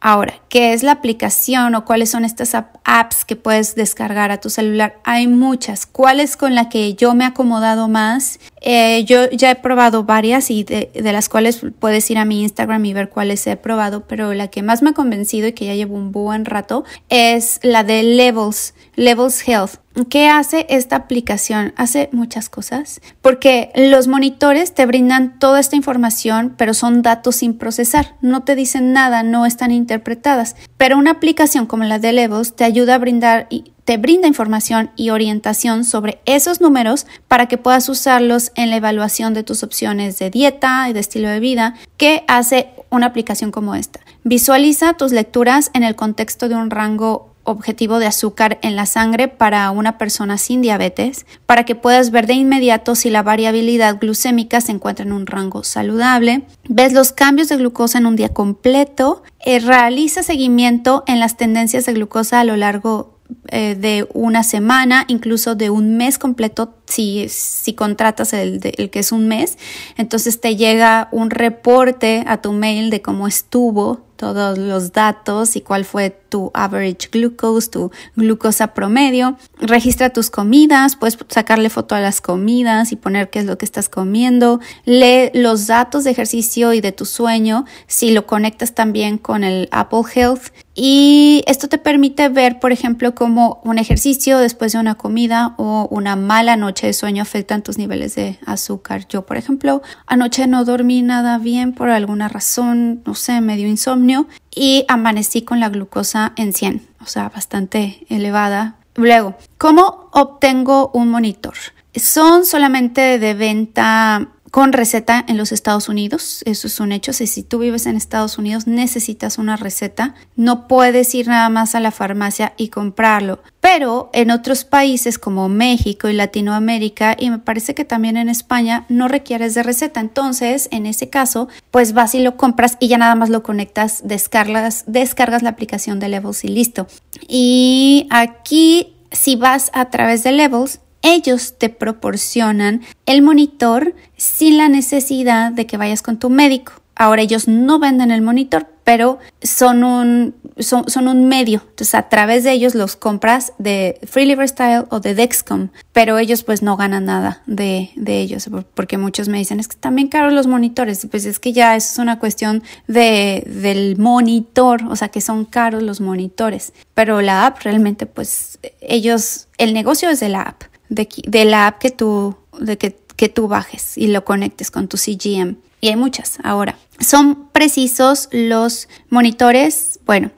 Ahora, 0.00 0.34
¿qué 0.48 0.74
es 0.74 0.84
la 0.84 0.92
aplicación 0.92 1.74
o 1.74 1.84
cuáles 1.84 2.10
son 2.10 2.24
estas 2.24 2.54
apps 2.54 3.24
que 3.24 3.34
puedes 3.34 3.74
descargar 3.74 4.30
a 4.30 4.40
tu 4.40 4.48
celular? 4.48 5.00
Hay 5.02 5.26
muchas. 5.26 5.86
¿Cuál 5.86 6.20
es 6.20 6.36
con 6.36 6.54
la 6.54 6.68
que 6.68 6.94
yo 6.94 7.14
me 7.14 7.24
he 7.24 7.26
acomodado 7.26 7.88
más? 7.88 8.38
Eh, 8.60 9.04
yo 9.04 9.28
ya 9.30 9.50
he 9.50 9.56
probado 9.56 10.04
varias 10.04 10.52
y 10.52 10.62
de, 10.62 10.90
de, 10.94 11.12
las 11.12 11.28
cuales 11.28 11.60
puedes 11.80 12.08
ir 12.12 12.18
a 12.18 12.24
mi 12.24 12.42
Instagram 12.42 12.84
y 12.84 12.92
ver 12.92 13.08
cuáles 13.08 13.44
he 13.48 13.56
probado, 13.56 14.06
pero 14.06 14.34
la 14.34 14.48
que 14.48 14.62
más 14.62 14.82
me 14.82 14.90
ha 14.90 14.94
convencido 14.94 15.48
y 15.48 15.52
que 15.52 15.66
ya 15.66 15.74
llevo 15.74 15.96
un 15.96 16.12
buen 16.12 16.44
rato 16.44 16.84
es 17.08 17.58
la 17.64 17.82
de 17.82 18.04
Levels, 18.04 18.74
Levels 18.94 19.48
Health. 19.48 19.80
¿Qué 20.04 20.28
hace 20.28 20.66
esta 20.68 20.96
aplicación? 20.96 21.72
Hace 21.76 22.08
muchas 22.12 22.48
cosas 22.48 23.00
porque 23.20 23.72
los 23.74 24.06
monitores 24.06 24.74
te 24.74 24.86
brindan 24.86 25.38
toda 25.38 25.60
esta 25.60 25.76
información, 25.76 26.54
pero 26.56 26.74
son 26.74 27.02
datos 27.02 27.36
sin 27.36 27.54
procesar, 27.54 28.14
no 28.20 28.44
te 28.44 28.54
dicen 28.54 28.92
nada, 28.92 29.22
no 29.22 29.46
están 29.46 29.72
interpretadas. 29.72 30.56
Pero 30.76 30.98
una 30.98 31.12
aplicación 31.12 31.66
como 31.66 31.84
la 31.84 31.98
de 31.98 32.12
Levels 32.12 32.54
te 32.54 32.64
ayuda 32.64 32.94
a 32.94 32.98
brindar 32.98 33.46
y 33.50 33.72
te 33.84 33.96
brinda 33.96 34.28
información 34.28 34.90
y 34.96 35.10
orientación 35.10 35.84
sobre 35.84 36.20
esos 36.26 36.60
números 36.60 37.06
para 37.26 37.46
que 37.46 37.56
puedas 37.56 37.88
usarlos 37.88 38.52
en 38.54 38.70
la 38.70 38.76
evaluación 38.76 39.32
de 39.32 39.42
tus 39.42 39.62
opciones 39.62 40.18
de 40.18 40.30
dieta 40.30 40.88
y 40.88 40.92
de 40.92 41.00
estilo 41.00 41.28
de 41.28 41.40
vida 41.40 41.74
que 41.96 42.22
hace 42.28 42.68
una 42.90 43.06
aplicación 43.06 43.50
como 43.50 43.74
esta. 43.74 44.00
Visualiza 44.24 44.92
tus 44.92 45.12
lecturas 45.12 45.70
en 45.72 45.84
el 45.84 45.96
contexto 45.96 46.48
de 46.48 46.56
un 46.56 46.70
rango 46.70 47.27
objetivo 47.50 47.98
de 47.98 48.06
azúcar 48.06 48.58
en 48.62 48.76
la 48.76 48.86
sangre 48.86 49.28
para 49.28 49.70
una 49.70 49.98
persona 49.98 50.38
sin 50.38 50.62
diabetes, 50.62 51.26
para 51.46 51.64
que 51.64 51.74
puedas 51.74 52.10
ver 52.10 52.26
de 52.26 52.34
inmediato 52.34 52.94
si 52.94 53.10
la 53.10 53.22
variabilidad 53.22 53.98
glucémica 53.98 54.60
se 54.60 54.72
encuentra 54.72 55.04
en 55.04 55.12
un 55.12 55.26
rango 55.26 55.64
saludable, 55.64 56.42
ves 56.68 56.92
los 56.92 57.12
cambios 57.12 57.48
de 57.48 57.56
glucosa 57.56 57.98
en 57.98 58.06
un 58.06 58.16
día 58.16 58.30
completo, 58.30 59.22
eh, 59.44 59.60
realiza 59.60 60.22
seguimiento 60.22 61.04
en 61.06 61.20
las 61.20 61.36
tendencias 61.36 61.86
de 61.86 61.94
glucosa 61.94 62.40
a 62.40 62.44
lo 62.44 62.56
largo 62.56 63.18
eh, 63.48 63.76
de 63.78 64.08
una 64.14 64.42
semana, 64.42 65.04
incluso 65.06 65.54
de 65.54 65.68
un 65.68 65.98
mes 65.98 66.18
completo, 66.18 66.74
si, 66.86 67.28
si 67.28 67.74
contratas 67.74 68.32
el, 68.32 68.60
el, 68.62 68.88
que 68.88 69.00
es 69.00 69.12
un 69.12 69.28
mes. 69.28 69.58
Entonces 69.96 70.40
te 70.40 70.56
llega 70.56 71.08
un 71.12 71.28
reporte 71.28 72.24
a 72.26 72.40
tu 72.40 72.52
mail 72.52 72.88
de 72.88 73.02
cómo 73.02 73.28
estuvo 73.28 74.00
todos 74.16 74.58
los 74.58 74.92
datos 74.92 75.56
y 75.56 75.60
cuál 75.60 75.84
fue 75.84 76.10
tu 76.28 76.50
average 76.54 77.08
glucose, 77.10 77.70
tu 77.70 77.90
glucosa 78.16 78.74
promedio. 78.74 79.36
Registra 79.60 80.10
tus 80.10 80.30
comidas, 80.30 80.96
puedes 80.96 81.18
sacarle 81.28 81.70
foto 81.70 81.94
a 81.94 82.00
las 82.00 82.20
comidas 82.20 82.92
y 82.92 82.96
poner 82.96 83.30
qué 83.30 83.40
es 83.40 83.44
lo 83.44 83.58
que 83.58 83.64
estás 83.64 83.88
comiendo. 83.88 84.60
Lee 84.84 85.30
los 85.34 85.66
datos 85.66 86.04
de 86.04 86.10
ejercicio 86.10 86.72
y 86.72 86.80
de 86.80 86.92
tu 86.92 87.04
sueño 87.04 87.64
si 87.86 88.10
lo 88.10 88.26
conectas 88.26 88.74
también 88.74 89.18
con 89.18 89.44
el 89.44 89.68
Apple 89.72 90.02
Health. 90.14 90.52
Y 90.80 91.42
esto 91.48 91.68
te 91.68 91.78
permite 91.78 92.28
ver, 92.28 92.60
por 92.60 92.70
ejemplo, 92.70 93.12
cómo 93.12 93.60
un 93.64 93.78
ejercicio 93.78 94.38
después 94.38 94.72
de 94.72 94.78
una 94.78 94.94
comida 94.94 95.54
o 95.56 95.88
una 95.90 96.14
mala 96.14 96.54
noche 96.54 96.86
de 96.86 96.92
sueño 96.92 97.22
afectan 97.22 97.62
tus 97.62 97.78
niveles 97.78 98.14
de 98.14 98.38
azúcar. 98.46 99.08
Yo, 99.08 99.26
por 99.26 99.36
ejemplo, 99.36 99.82
anoche 100.06 100.46
no 100.46 100.64
dormí 100.64 101.02
nada 101.02 101.38
bien 101.38 101.72
por 101.72 101.90
alguna 101.90 102.28
razón, 102.28 103.02
no 103.04 103.16
sé, 103.16 103.40
me 103.40 103.56
dio 103.56 103.66
insomnio 103.66 104.28
y 104.58 104.84
amanecí 104.88 105.42
con 105.42 105.60
la 105.60 105.68
glucosa 105.68 106.32
en 106.36 106.52
100, 106.52 106.86
o 107.00 107.06
sea, 107.06 107.28
bastante 107.28 108.04
elevada. 108.08 108.76
Luego, 108.96 109.36
¿cómo 109.56 110.10
obtengo 110.12 110.90
un 110.92 111.08
monitor? 111.08 111.54
Son 111.94 112.44
solamente 112.44 113.18
de 113.18 113.34
venta 113.34 114.28
con 114.50 114.72
receta 114.72 115.24
en 115.26 115.36
los 115.36 115.52
Estados 115.52 115.88
Unidos. 115.88 116.42
Eso 116.44 116.66
es 116.66 116.80
un 116.80 116.92
hecho. 116.92 117.12
Si, 117.12 117.42
tú 117.42 117.58
vives 117.58 117.86
en 117.86 117.96
Estados 117.96 118.38
Unidos 118.38 118.66
necesitas 118.66 119.38
una 119.38 119.56
receta. 119.56 120.14
No 120.36 120.68
puedes 120.68 121.14
ir 121.14 121.28
nada 121.28 121.48
más 121.48 121.74
a 121.74 121.80
la 121.80 121.90
farmacia 121.90 122.54
y 122.56 122.68
comprarlo. 122.68 123.40
Pero 123.60 124.10
en 124.12 124.30
otros 124.30 124.64
países 124.64 125.18
como 125.18 125.48
México 125.48 126.08
y 126.08 126.12
Latinoamérica 126.12 127.16
y 127.18 127.30
me 127.30 127.38
parece 127.38 127.74
que 127.74 127.84
también 127.84 128.16
en 128.16 128.28
España 128.28 128.86
no 128.88 129.08
requieres 129.08 129.54
de 129.54 129.62
receta. 129.62 130.00
Entonces, 130.00 130.68
en 130.70 130.86
ese 130.86 131.10
caso, 131.10 131.48
pues 131.70 131.92
vas 131.92 132.14
y 132.14 132.20
lo 132.20 132.36
compras 132.36 132.76
y 132.80 132.88
ya 132.88 132.98
nada 132.98 133.14
más 133.14 133.30
lo 133.30 133.42
conectas, 133.42 134.02
descargas, 134.04 134.84
descargas 134.86 135.42
la 135.42 135.50
aplicación 135.50 136.00
de 136.00 136.08
Levels 136.08 136.44
y 136.44 136.48
listo. 136.48 136.86
Y 137.26 138.06
aquí 138.10 138.94
si 139.12 139.36
vas 139.36 139.70
a 139.74 139.90
través 139.90 140.22
de 140.22 140.32
Levels, 140.32 140.80
ellos 141.02 141.54
te 141.58 141.68
proporcionan 141.68 142.82
el 143.06 143.22
monitor 143.22 143.94
sin 144.16 144.56
la 144.56 144.68
necesidad 144.68 145.52
de 145.52 145.66
que 145.66 145.76
vayas 145.76 146.02
con 146.02 146.18
tu 146.18 146.30
médico. 146.30 146.72
Ahora 146.94 147.22
ellos 147.22 147.46
no 147.46 147.78
venden 147.78 148.10
el 148.10 148.22
monitor, 148.22 148.66
pero 148.82 149.20
son 149.40 149.84
un, 149.84 150.34
son, 150.58 151.06
un 151.06 151.28
medio. 151.28 151.62
Entonces 151.70 151.94
a 151.94 152.08
través 152.08 152.42
de 152.42 152.50
ellos 152.50 152.74
los 152.74 152.96
compras 152.96 153.52
de 153.58 154.00
Free 154.04 154.26
Liver 154.26 154.48
Style 154.48 154.86
o 154.90 154.98
de 154.98 155.14
Dexcom, 155.14 155.68
pero 155.92 156.18
ellos 156.18 156.42
pues 156.42 156.60
no 156.62 156.76
ganan 156.76 157.04
nada 157.04 157.42
de, 157.46 157.90
de 157.94 158.18
ellos, 158.18 158.50
porque 158.74 158.98
muchos 158.98 159.28
me 159.28 159.38
dicen 159.38 159.60
es 159.60 159.68
que 159.68 159.74
están 159.74 159.94
bien 159.94 160.08
caros 160.08 160.32
los 160.32 160.48
monitores. 160.48 161.06
Pues 161.08 161.24
es 161.24 161.38
que 161.38 161.52
ya 161.52 161.76
es 161.76 161.98
una 161.98 162.18
cuestión 162.18 162.64
de, 162.88 163.44
del 163.46 163.96
monitor, 163.96 164.82
o 164.88 164.96
sea 164.96 165.08
que 165.08 165.20
son 165.20 165.44
caros 165.44 165.84
los 165.84 166.00
monitores. 166.00 166.72
Pero 166.94 167.20
la 167.20 167.46
app 167.46 167.58
realmente 167.62 168.06
pues 168.06 168.58
ellos, 168.80 169.46
el 169.58 169.72
negocio 169.72 170.10
es 170.10 170.18
de 170.18 170.30
la 170.30 170.42
app 170.42 170.62
de, 170.88 171.44
la 171.44 171.66
app 171.66 171.78
que 171.78 171.90
tú, 171.90 172.36
de 172.58 172.78
que, 172.78 172.96
que 173.16 173.28
tú 173.28 173.48
bajes 173.48 173.96
y 173.98 174.08
lo 174.08 174.24
conectes 174.24 174.70
con 174.70 174.88
tu 174.88 174.96
CGM. 174.96 175.56
Y 175.80 175.88
hay 175.88 175.96
muchas 175.96 176.38
ahora. 176.42 176.76
Son 176.98 177.48
precisos 177.52 178.28
los 178.32 178.88
monitores, 179.08 180.00
bueno, 180.04 180.32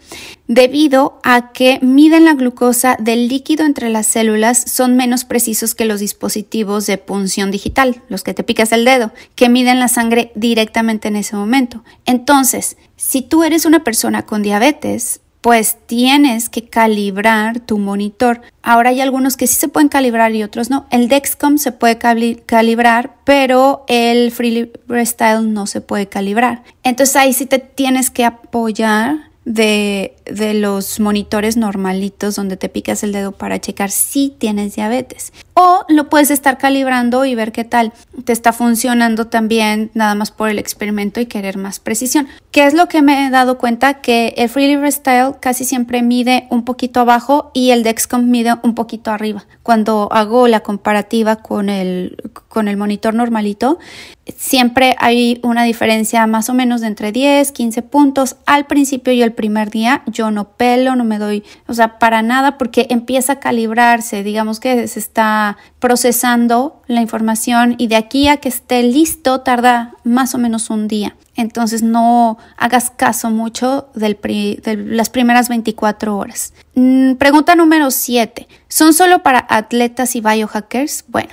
debido 0.47 1.19
a 1.23 1.53
que 1.53 1.79
miden 1.81 2.27
la 2.27 2.35
glucosa 2.35 2.97
del 3.01 3.29
líquido 3.29 3.65
entre 3.65 3.89
las 3.89 4.07
células, 4.07 4.63
son 4.71 4.97
menos 4.97 5.25
precisos 5.25 5.75
que 5.75 5.87
los 5.87 6.01
dispositivos 6.01 6.87
de 6.87 6.99
punción 6.99 7.51
digital, 7.51 8.03
los 8.11 8.23
que 8.23 8.35
te 8.35 8.45
picas 8.45 8.73
el 8.73 8.85
dedo, 8.85 9.13
que 9.35 9.49
miden 9.49 9.81
la 9.81 9.89
sangre 9.89 10.33
directamente 10.35 11.09
en 11.09 11.17
ese 11.17 11.35
momento. 11.35 11.83
Entonces, 12.05 12.77
si 12.97 13.23
tú 13.23 13.43
eres 13.43 13.65
una 13.65 13.83
persona 13.83 14.27
con 14.27 14.43
diabetes, 14.43 15.21
pues 15.41 15.79
tienes 15.87 16.49
que 16.49 16.69
calibrar 16.69 17.61
tu 17.61 17.79
monitor. 17.79 18.43
Ahora 18.63 18.91
hay 18.91 19.01
algunos 19.01 19.37
que 19.37 19.47
sí 19.47 19.55
se 19.55 19.69
pueden 19.69 19.89
calibrar 19.89 20.35
y 20.35 20.43
otros 20.43 20.71
no. 20.71 20.87
El 20.91 21.09
Dexcom 21.09 21.59
se 21.59 21.73
puede 21.73 21.99
calibrar, 21.99 23.17
pero 23.25 23.85
el 23.89 24.31
Freestyle 24.33 25.53
no 25.53 25.67
se 25.67 25.81
puede 25.81 26.09
calibrar. 26.09 26.63
Entonces 26.83 27.17
ahí 27.17 27.33
sí 27.33 27.47
te 27.47 27.59
tienes 27.59 28.11
que 28.11 28.25
apoyar 28.25 29.30
de, 29.45 30.17
de, 30.27 30.55
los 30.55 31.01
monitores 31.01 31.57
normalitos 31.57 32.37
donde 32.37 32.57
te 32.57 32.69
picas 32.69 33.03
el 33.03 33.13
dedo 33.13 33.33
para 33.33 33.61
checar 33.61 33.91
si 33.91 34.35
tienes 34.37 34.77
diabetes. 34.77 35.33
O 35.55 35.85
lo 35.89 36.09
puedes 36.09 36.31
estar 36.31 36.59
calibrando 36.59 37.25
y 37.25 37.35
ver 37.35 37.51
qué 37.51 37.65
tal 37.65 37.93
te 38.25 38.33
está 38.33 38.53
funcionando 38.53 39.27
también 39.29 39.91
nada 39.95 40.15
más 40.15 40.31
por 40.31 40.51
el 40.51 40.59
experimento 40.59 41.21
y 41.21 41.27
querer 41.27 41.57
más 41.57 41.81
precisión. 41.81 42.29
¿Qué 42.51 42.67
es 42.67 42.75
lo 42.75 42.89
que 42.89 43.03
me 43.03 43.27
he 43.27 43.31
dado 43.31 43.59
cuenta? 43.59 43.95
Que 43.95 44.35
el 44.37 44.49
Free 44.49 44.67
Libre 44.67 44.91
Style 44.93 45.35
casi 45.41 45.65
siempre 45.65 46.03
mide 46.03 46.47
un 46.51 46.65
poquito 46.65 47.01
abajo 47.01 47.51
y 47.55 47.71
el 47.71 47.83
Dexcom 47.83 48.31
mide 48.31 48.55
un 48.63 48.75
poquito 48.75 49.11
arriba. 49.11 49.47
Cuando 49.63 50.09
hago 50.13 50.49
la 50.49 50.61
comparativa 50.61 51.37
con 51.37 51.69
el, 51.69 52.17
con 52.49 52.69
el 52.69 52.77
monitor 52.77 53.15
normalito, 53.15 53.79
siempre 54.37 54.97
hay 54.99 55.41
una 55.43 55.65
diferencia 55.65 56.27
más 56.27 56.49
o 56.49 56.55
menos 56.55 56.81
de 56.81 56.89
entre 56.89 57.13
10, 57.13 57.53
15 57.53 57.83
puntos 57.83 58.37
al 58.47 58.67
principio 58.67 59.13
y 59.13 59.23
el 59.23 59.33
primer 59.33 59.71
día. 59.71 60.03
Yo 60.07 60.31
no 60.31 60.49
pelo, 60.49 60.97
no 60.97 61.05
me 61.05 61.19
doy, 61.19 61.45
o 61.67 61.75
sea, 61.75 61.99
para 61.99 62.23
nada 62.23 62.59
porque 62.59 62.87
empieza 62.91 63.35
a 63.35 63.41
calibrarse, 63.41 64.23
digamos 64.23 64.61
que 64.61 64.87
se 64.89 64.99
está 64.99 65.57
procesando 65.79 66.81
la 66.87 67.01
información 67.01 67.77
y 67.79 67.87
de 67.87 67.97
aquí 67.97 68.29
a 68.29 68.39
que 68.39 68.49
esté 68.49 68.83
listo 68.83 69.41
tarda 69.41 69.95
más 70.05 70.35
o 70.35 70.39
menos 70.39 70.71
un 70.71 70.89
día. 70.89 71.17
Entonces 71.37 71.83
no 71.83 72.37
hagas 72.59 72.91
caso 72.91 73.31
mucho 73.31 73.89
de 73.95 74.19
las 74.77 75.09
primeras 75.09 75.49
24 75.49 76.17
horas. 76.17 76.53
Mm, 76.75 77.15
pregunta 77.15 77.55
número 77.55 77.91
7. 77.91 78.47
¿Son 78.69 78.93
solo 78.93 79.23
para 79.23 79.47
atletas 79.49 80.17
y 80.17 80.21
biohackers? 80.21 81.05
Bueno, 81.09 81.31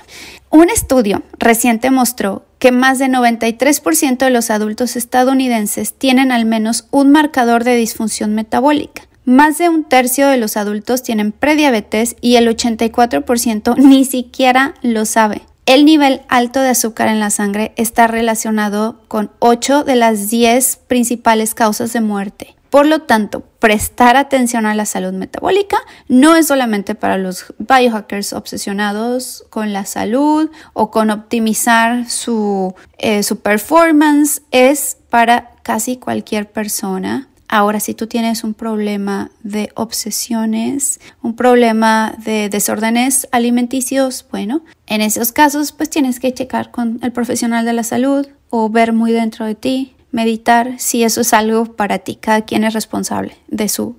un 0.50 0.70
estudio 0.70 1.22
reciente 1.38 1.90
mostró 1.90 2.47
que 2.58 2.72
más 2.72 2.98
de 2.98 3.06
93% 3.06 4.18
de 4.18 4.30
los 4.30 4.50
adultos 4.50 4.96
estadounidenses 4.96 5.94
tienen 5.94 6.32
al 6.32 6.44
menos 6.44 6.86
un 6.90 7.10
marcador 7.10 7.64
de 7.64 7.76
disfunción 7.76 8.34
metabólica. 8.34 9.02
Más 9.24 9.58
de 9.58 9.68
un 9.68 9.84
tercio 9.84 10.28
de 10.28 10.38
los 10.38 10.56
adultos 10.56 11.02
tienen 11.02 11.32
prediabetes 11.32 12.16
y 12.20 12.36
el 12.36 12.48
84% 12.48 13.76
ni 13.76 14.04
siquiera 14.04 14.74
lo 14.82 15.04
sabe. 15.04 15.42
El 15.66 15.84
nivel 15.84 16.22
alto 16.28 16.60
de 16.60 16.70
azúcar 16.70 17.08
en 17.08 17.20
la 17.20 17.28
sangre 17.28 17.72
está 17.76 18.06
relacionado 18.06 19.02
con 19.06 19.30
8 19.40 19.84
de 19.84 19.96
las 19.96 20.30
10 20.30 20.78
principales 20.88 21.54
causas 21.54 21.92
de 21.92 22.00
muerte. 22.00 22.57
Por 22.70 22.86
lo 22.86 23.02
tanto, 23.02 23.40
prestar 23.58 24.16
atención 24.16 24.66
a 24.66 24.74
la 24.74 24.84
salud 24.84 25.12
metabólica 25.12 25.78
no 26.08 26.36
es 26.36 26.48
solamente 26.48 26.94
para 26.94 27.16
los 27.16 27.46
biohackers 27.58 28.32
obsesionados 28.34 29.44
con 29.48 29.72
la 29.72 29.86
salud 29.86 30.50
o 30.74 30.90
con 30.90 31.10
optimizar 31.10 32.08
su, 32.10 32.74
eh, 32.98 33.22
su 33.22 33.40
performance, 33.40 34.42
es 34.50 34.98
para 35.08 35.52
casi 35.62 35.96
cualquier 35.96 36.50
persona. 36.50 37.28
Ahora, 37.50 37.80
si 37.80 37.94
tú 37.94 38.06
tienes 38.06 38.44
un 38.44 38.52
problema 38.52 39.30
de 39.42 39.70
obsesiones, 39.74 41.00
un 41.22 41.34
problema 41.34 42.14
de 42.18 42.50
desórdenes 42.50 43.26
alimenticios, 43.32 44.26
bueno, 44.30 44.62
en 44.86 45.00
esos 45.00 45.32
casos 45.32 45.72
pues 45.72 45.88
tienes 45.88 46.20
que 46.20 46.34
checar 46.34 46.70
con 46.70 46.98
el 47.02 47.10
profesional 47.12 47.64
de 47.64 47.72
la 47.72 47.84
salud 47.84 48.26
o 48.50 48.68
ver 48.68 48.92
muy 48.92 49.12
dentro 49.12 49.46
de 49.46 49.54
ti, 49.54 49.94
meditar 50.18 50.74
si 50.78 51.04
eso 51.04 51.20
es 51.20 51.32
algo 51.32 51.64
para 51.76 52.00
ti. 52.00 52.16
Cada 52.16 52.42
quien 52.42 52.64
es 52.64 52.74
responsable 52.74 53.36
de 53.46 53.68
su... 53.68 53.96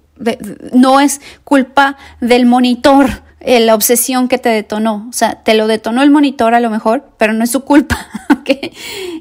no 0.73 0.99
es 0.99 1.21
culpa 1.45 1.95
del 2.19 2.45
monitor 2.45 3.23
eh, 3.41 3.61
la 3.61 3.73
obsesión 3.73 4.27
que 4.27 4.37
te 4.37 4.49
detonó. 4.49 5.07
O 5.09 5.13
sea, 5.13 5.35
te 5.43 5.53
lo 5.53 5.67
detonó 5.67 6.03
el 6.03 6.11
monitor 6.11 6.53
a 6.53 6.59
lo 6.59 6.69
mejor, 6.69 7.09
pero 7.17 7.31
no 7.33 7.43
es 7.43 7.51
su 7.51 7.61
culpa. 7.61 7.97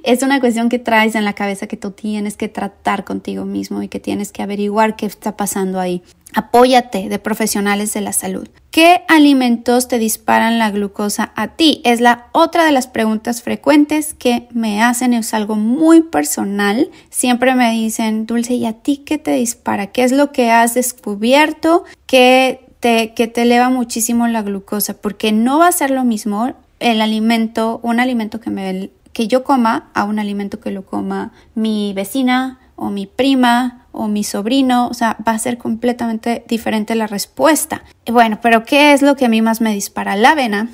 Es 0.04 0.22
una 0.22 0.40
cuestión 0.40 0.70
que 0.70 0.78
traes 0.78 1.14
en 1.14 1.26
la 1.26 1.34
cabeza 1.34 1.66
que 1.66 1.76
tú 1.76 1.90
tienes 1.90 2.38
que 2.38 2.48
tratar 2.48 3.04
contigo 3.04 3.44
mismo 3.44 3.82
y 3.82 3.88
que 3.88 4.00
tienes 4.00 4.32
que 4.32 4.42
averiguar 4.42 4.96
qué 4.96 5.04
está 5.04 5.36
pasando 5.36 5.80
ahí. 5.80 6.02
Apóyate 6.34 7.08
de 7.08 7.18
profesionales 7.18 7.94
de 7.94 8.00
la 8.00 8.12
salud. 8.12 8.48
¿Qué 8.70 9.02
alimentos 9.08 9.88
te 9.88 9.98
disparan 9.98 10.58
la 10.58 10.70
glucosa 10.70 11.32
a 11.36 11.48
ti? 11.48 11.80
Es 11.84 12.00
la 12.00 12.26
otra 12.32 12.64
de 12.64 12.72
las 12.72 12.86
preguntas 12.86 13.42
frecuentes 13.42 14.14
que 14.14 14.46
me 14.52 14.82
hacen. 14.82 15.14
Es 15.14 15.32
algo 15.32 15.56
muy 15.56 16.02
personal. 16.02 16.90
Siempre 17.08 17.54
me 17.54 17.72
dicen, 17.72 18.26
Dulce, 18.26 18.54
¿y 18.54 18.66
a 18.66 18.74
ti 18.74 18.98
qué 18.98 19.16
te 19.18 19.32
dispara? 19.32 19.88
¿Qué 19.88 20.04
es 20.04 20.12
lo 20.12 20.30
que 20.32 20.50
has 20.50 20.74
descubierto 20.74 21.84
que 22.06 22.66
te, 22.80 23.14
que 23.14 23.26
te 23.26 23.42
eleva 23.42 23.70
muchísimo 23.70 24.28
la 24.28 24.42
glucosa? 24.42 24.94
Porque 24.94 25.32
no 25.32 25.58
va 25.58 25.68
a 25.68 25.72
ser 25.72 25.90
lo 25.90 26.04
mismo 26.04 26.54
el 26.78 27.00
alimento, 27.00 27.80
un 27.82 28.00
alimento 28.00 28.40
que 28.40 28.50
me 28.50 28.90
que 29.12 29.26
yo 29.26 29.42
coma 29.42 29.90
a 29.94 30.04
un 30.04 30.20
alimento 30.20 30.60
que 30.60 30.70
lo 30.70 30.86
coma 30.86 31.32
mi 31.56 31.92
vecina 31.92 32.60
o 32.76 32.90
mi 32.90 33.06
prima 33.06 33.87
o 33.98 34.06
mi 34.06 34.22
sobrino, 34.22 34.86
o 34.88 34.94
sea, 34.94 35.16
va 35.26 35.32
a 35.32 35.38
ser 35.38 35.58
completamente 35.58 36.44
diferente 36.48 36.94
la 36.94 37.08
respuesta. 37.08 37.82
Bueno, 38.06 38.38
pero 38.40 38.64
¿qué 38.64 38.92
es 38.92 39.02
lo 39.02 39.16
que 39.16 39.26
a 39.26 39.28
mí 39.28 39.42
más 39.42 39.60
me 39.60 39.74
dispara? 39.74 40.14
La 40.14 40.30
avena. 40.30 40.68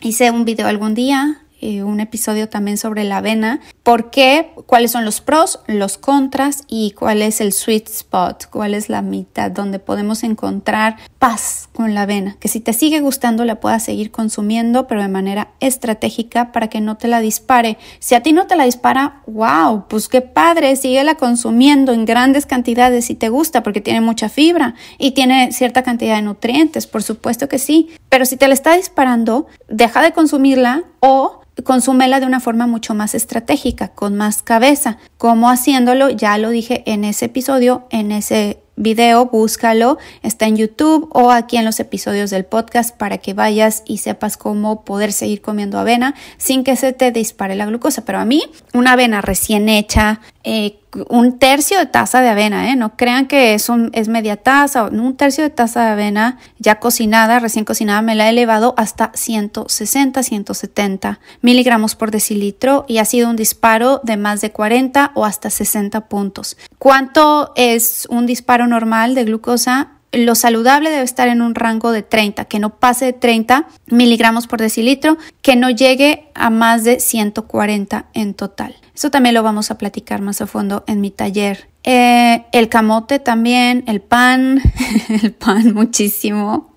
Hice 0.00 0.30
un 0.30 0.44
video 0.44 0.68
algún 0.68 0.94
día 0.94 1.42
eh, 1.62 1.82
un 1.82 2.00
episodio 2.00 2.48
también 2.48 2.78
sobre 2.78 3.04
la 3.04 3.18
avena. 3.18 3.60
¿Por 3.82 4.10
qué? 4.10 4.52
¿Cuáles 4.66 4.92
son 4.92 5.04
los 5.04 5.20
pros, 5.20 5.60
los 5.66 5.98
contras 5.98 6.64
y 6.68 6.92
cuál 6.92 7.20
es 7.20 7.40
el 7.40 7.52
sweet 7.52 7.88
spot? 7.88 8.46
¿Cuál 8.50 8.72
es 8.74 8.88
la 8.88 9.02
mitad 9.02 9.50
donde 9.50 9.78
podemos 9.78 10.22
encontrar 10.22 10.96
paz 11.18 11.68
con 11.74 11.92
la 11.94 12.02
avena? 12.02 12.36
Que 12.40 12.48
si 12.48 12.60
te 12.60 12.72
sigue 12.72 13.00
gustando 13.00 13.44
la 13.44 13.60
puedas 13.60 13.84
seguir 13.84 14.10
consumiendo, 14.10 14.86
pero 14.86 15.02
de 15.02 15.08
manera 15.08 15.48
estratégica 15.60 16.52
para 16.52 16.68
que 16.68 16.80
no 16.80 16.96
te 16.96 17.08
la 17.08 17.20
dispare. 17.20 17.76
Si 17.98 18.14
a 18.14 18.22
ti 18.22 18.32
no 18.32 18.46
te 18.46 18.56
la 18.56 18.64
dispara, 18.64 19.22
wow, 19.26 19.84
pues 19.88 20.08
qué 20.08 20.22
padre, 20.22 20.76
síguela 20.76 21.16
consumiendo 21.16 21.92
en 21.92 22.06
grandes 22.06 22.46
cantidades 22.46 23.04
si 23.04 23.14
te 23.14 23.28
gusta 23.28 23.62
porque 23.62 23.80
tiene 23.80 24.00
mucha 24.00 24.28
fibra 24.28 24.74
y 24.98 25.10
tiene 25.10 25.52
cierta 25.52 25.82
cantidad 25.82 26.16
de 26.16 26.22
nutrientes, 26.22 26.86
por 26.86 27.02
supuesto 27.02 27.48
que 27.48 27.58
sí. 27.58 27.90
Pero 28.08 28.24
si 28.24 28.36
te 28.36 28.48
la 28.48 28.54
está 28.54 28.76
disparando, 28.76 29.46
deja 29.68 30.02
de 30.02 30.12
consumirla 30.12 30.84
o 31.00 31.40
consúmela 31.64 32.20
de 32.20 32.26
una 32.26 32.40
forma 32.40 32.66
mucho 32.66 32.94
más 32.94 33.14
estratégica, 33.14 33.88
con 33.88 34.16
más 34.16 34.42
cabeza. 34.42 34.98
¿Cómo 35.18 35.50
haciéndolo? 35.50 36.08
Ya 36.10 36.38
lo 36.38 36.50
dije 36.50 36.82
en 36.86 37.04
ese 37.04 37.26
episodio, 37.26 37.86
en 37.90 38.12
ese 38.12 38.62
video, 38.80 39.26
búscalo, 39.26 39.98
está 40.22 40.46
en 40.46 40.56
YouTube 40.56 41.10
o 41.12 41.30
aquí 41.30 41.58
en 41.58 41.66
los 41.66 41.80
episodios 41.80 42.30
del 42.30 42.46
podcast 42.46 42.96
para 42.96 43.18
que 43.18 43.34
vayas 43.34 43.82
y 43.86 43.98
sepas 43.98 44.38
cómo 44.38 44.84
poder 44.84 45.12
seguir 45.12 45.42
comiendo 45.42 45.78
avena 45.78 46.14
sin 46.38 46.64
que 46.64 46.76
se 46.76 46.94
te 46.94 47.12
dispare 47.12 47.56
la 47.56 47.66
glucosa. 47.66 48.04
Pero 48.06 48.18
a 48.18 48.24
mí, 48.24 48.42
una 48.72 48.92
avena 48.92 49.20
recién 49.20 49.68
hecha, 49.68 50.20
eh, 50.42 50.78
un 51.08 51.38
tercio 51.38 51.78
de 51.78 51.86
taza 51.86 52.20
de 52.22 52.30
avena, 52.30 52.70
¿eh? 52.70 52.76
no 52.76 52.96
crean 52.96 53.26
que 53.26 53.54
es, 53.54 53.68
un, 53.68 53.90
es 53.92 54.08
media 54.08 54.36
taza, 54.36 54.84
un 54.84 55.16
tercio 55.16 55.44
de 55.44 55.50
taza 55.50 55.84
de 55.84 55.90
avena 55.90 56.38
ya 56.58 56.80
cocinada, 56.80 57.38
recién 57.38 57.64
cocinada, 57.64 58.02
me 58.02 58.14
la 58.14 58.26
he 58.26 58.30
elevado 58.30 58.74
hasta 58.76 59.12
160, 59.14 60.22
170 60.22 61.20
miligramos 61.42 61.94
por 61.94 62.10
decilitro 62.10 62.86
y 62.88 62.98
ha 62.98 63.04
sido 63.04 63.28
un 63.28 63.36
disparo 63.36 64.00
de 64.02 64.16
más 64.16 64.40
de 64.40 64.50
40 64.50 65.12
o 65.14 65.24
hasta 65.24 65.50
60 65.50 66.08
puntos. 66.08 66.56
¿Cuánto 66.78 67.52
es 67.54 68.06
un 68.10 68.26
disparo 68.26 68.66
normal 68.66 69.14
de 69.14 69.24
glucosa? 69.24 69.99
Lo 70.12 70.34
saludable 70.34 70.90
debe 70.90 71.02
estar 71.02 71.28
en 71.28 71.42
un 71.42 71.54
rango 71.54 71.92
de 71.92 72.02
30, 72.02 72.44
que 72.46 72.58
no 72.58 72.70
pase 72.70 73.06
de 73.06 73.12
30 73.12 73.66
miligramos 73.86 74.46
por 74.46 74.60
decilitro, 74.60 75.18
que 75.42 75.56
no 75.56 75.70
llegue 75.70 76.28
a 76.34 76.50
más 76.50 76.84
de 76.84 77.00
140 77.00 78.06
en 78.14 78.34
total. 78.34 78.76
Eso 78.94 79.10
también 79.10 79.34
lo 79.34 79.42
vamos 79.42 79.70
a 79.70 79.78
platicar 79.78 80.20
más 80.20 80.40
a 80.40 80.46
fondo 80.46 80.84
en 80.86 81.00
mi 81.00 81.10
taller. 81.10 81.68
Eh, 81.84 82.44
el 82.52 82.68
camote 82.68 83.18
también, 83.18 83.84
el 83.86 84.00
pan, 84.00 84.60
el 85.22 85.32
pan 85.32 85.72
muchísimo. 85.72 86.74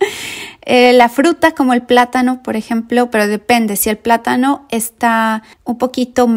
Eh, 0.61 0.93
la 0.93 1.09
fruta 1.09 1.51
como 1.51 1.73
el 1.73 1.81
plátano, 1.81 2.41
por 2.41 2.55
ejemplo, 2.55 3.09
pero 3.11 3.27
depende. 3.27 3.75
Si 3.75 3.89
el 3.89 3.97
plátano 3.97 4.65
está 4.69 5.43
un 5.65 5.77
poquito 5.77 6.27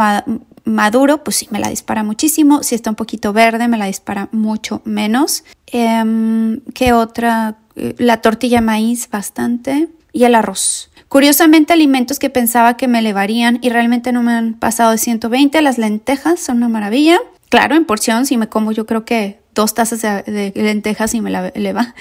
maduro, 0.66 1.24
pues 1.24 1.36
sí, 1.36 1.48
me 1.50 1.58
la 1.58 1.70
dispara 1.70 2.02
muchísimo. 2.02 2.62
Si 2.62 2.74
está 2.74 2.90
un 2.90 2.96
poquito 2.96 3.32
verde, 3.32 3.68
me 3.68 3.78
la 3.78 3.86
dispara 3.86 4.28
mucho 4.32 4.82
menos. 4.84 5.44
Em, 5.68 6.60
¿Qué 6.74 6.92
otra? 6.92 7.56
Eh, 7.76 7.94
la 7.98 8.20
tortilla 8.20 8.58
de 8.58 8.66
maíz 8.66 9.08
bastante 9.08 9.88
y 10.12 10.24
el 10.24 10.34
arroz. 10.34 10.90
Curiosamente, 11.08 11.72
alimentos 11.72 12.18
que 12.18 12.30
pensaba 12.30 12.76
que 12.76 12.88
me 12.88 12.98
elevarían 12.98 13.58
y 13.62 13.70
realmente 13.70 14.12
no 14.12 14.22
me 14.22 14.32
han 14.32 14.54
pasado 14.54 14.90
de 14.90 14.98
120. 14.98 15.62
Las 15.62 15.78
lentejas 15.78 16.40
son 16.40 16.58
una 16.58 16.68
maravilla. 16.68 17.18
Claro, 17.48 17.76
en 17.76 17.84
porción, 17.84 18.26
si 18.26 18.36
me 18.36 18.48
como 18.48 18.72
yo 18.72 18.86
creo 18.86 19.04
que 19.04 19.38
dos 19.56 19.74
tazas 19.74 20.02
de, 20.02 20.52
lentejas 20.54 21.14
y 21.14 21.20
me 21.20 21.30
la 21.30 21.48
eleva. 21.48 21.94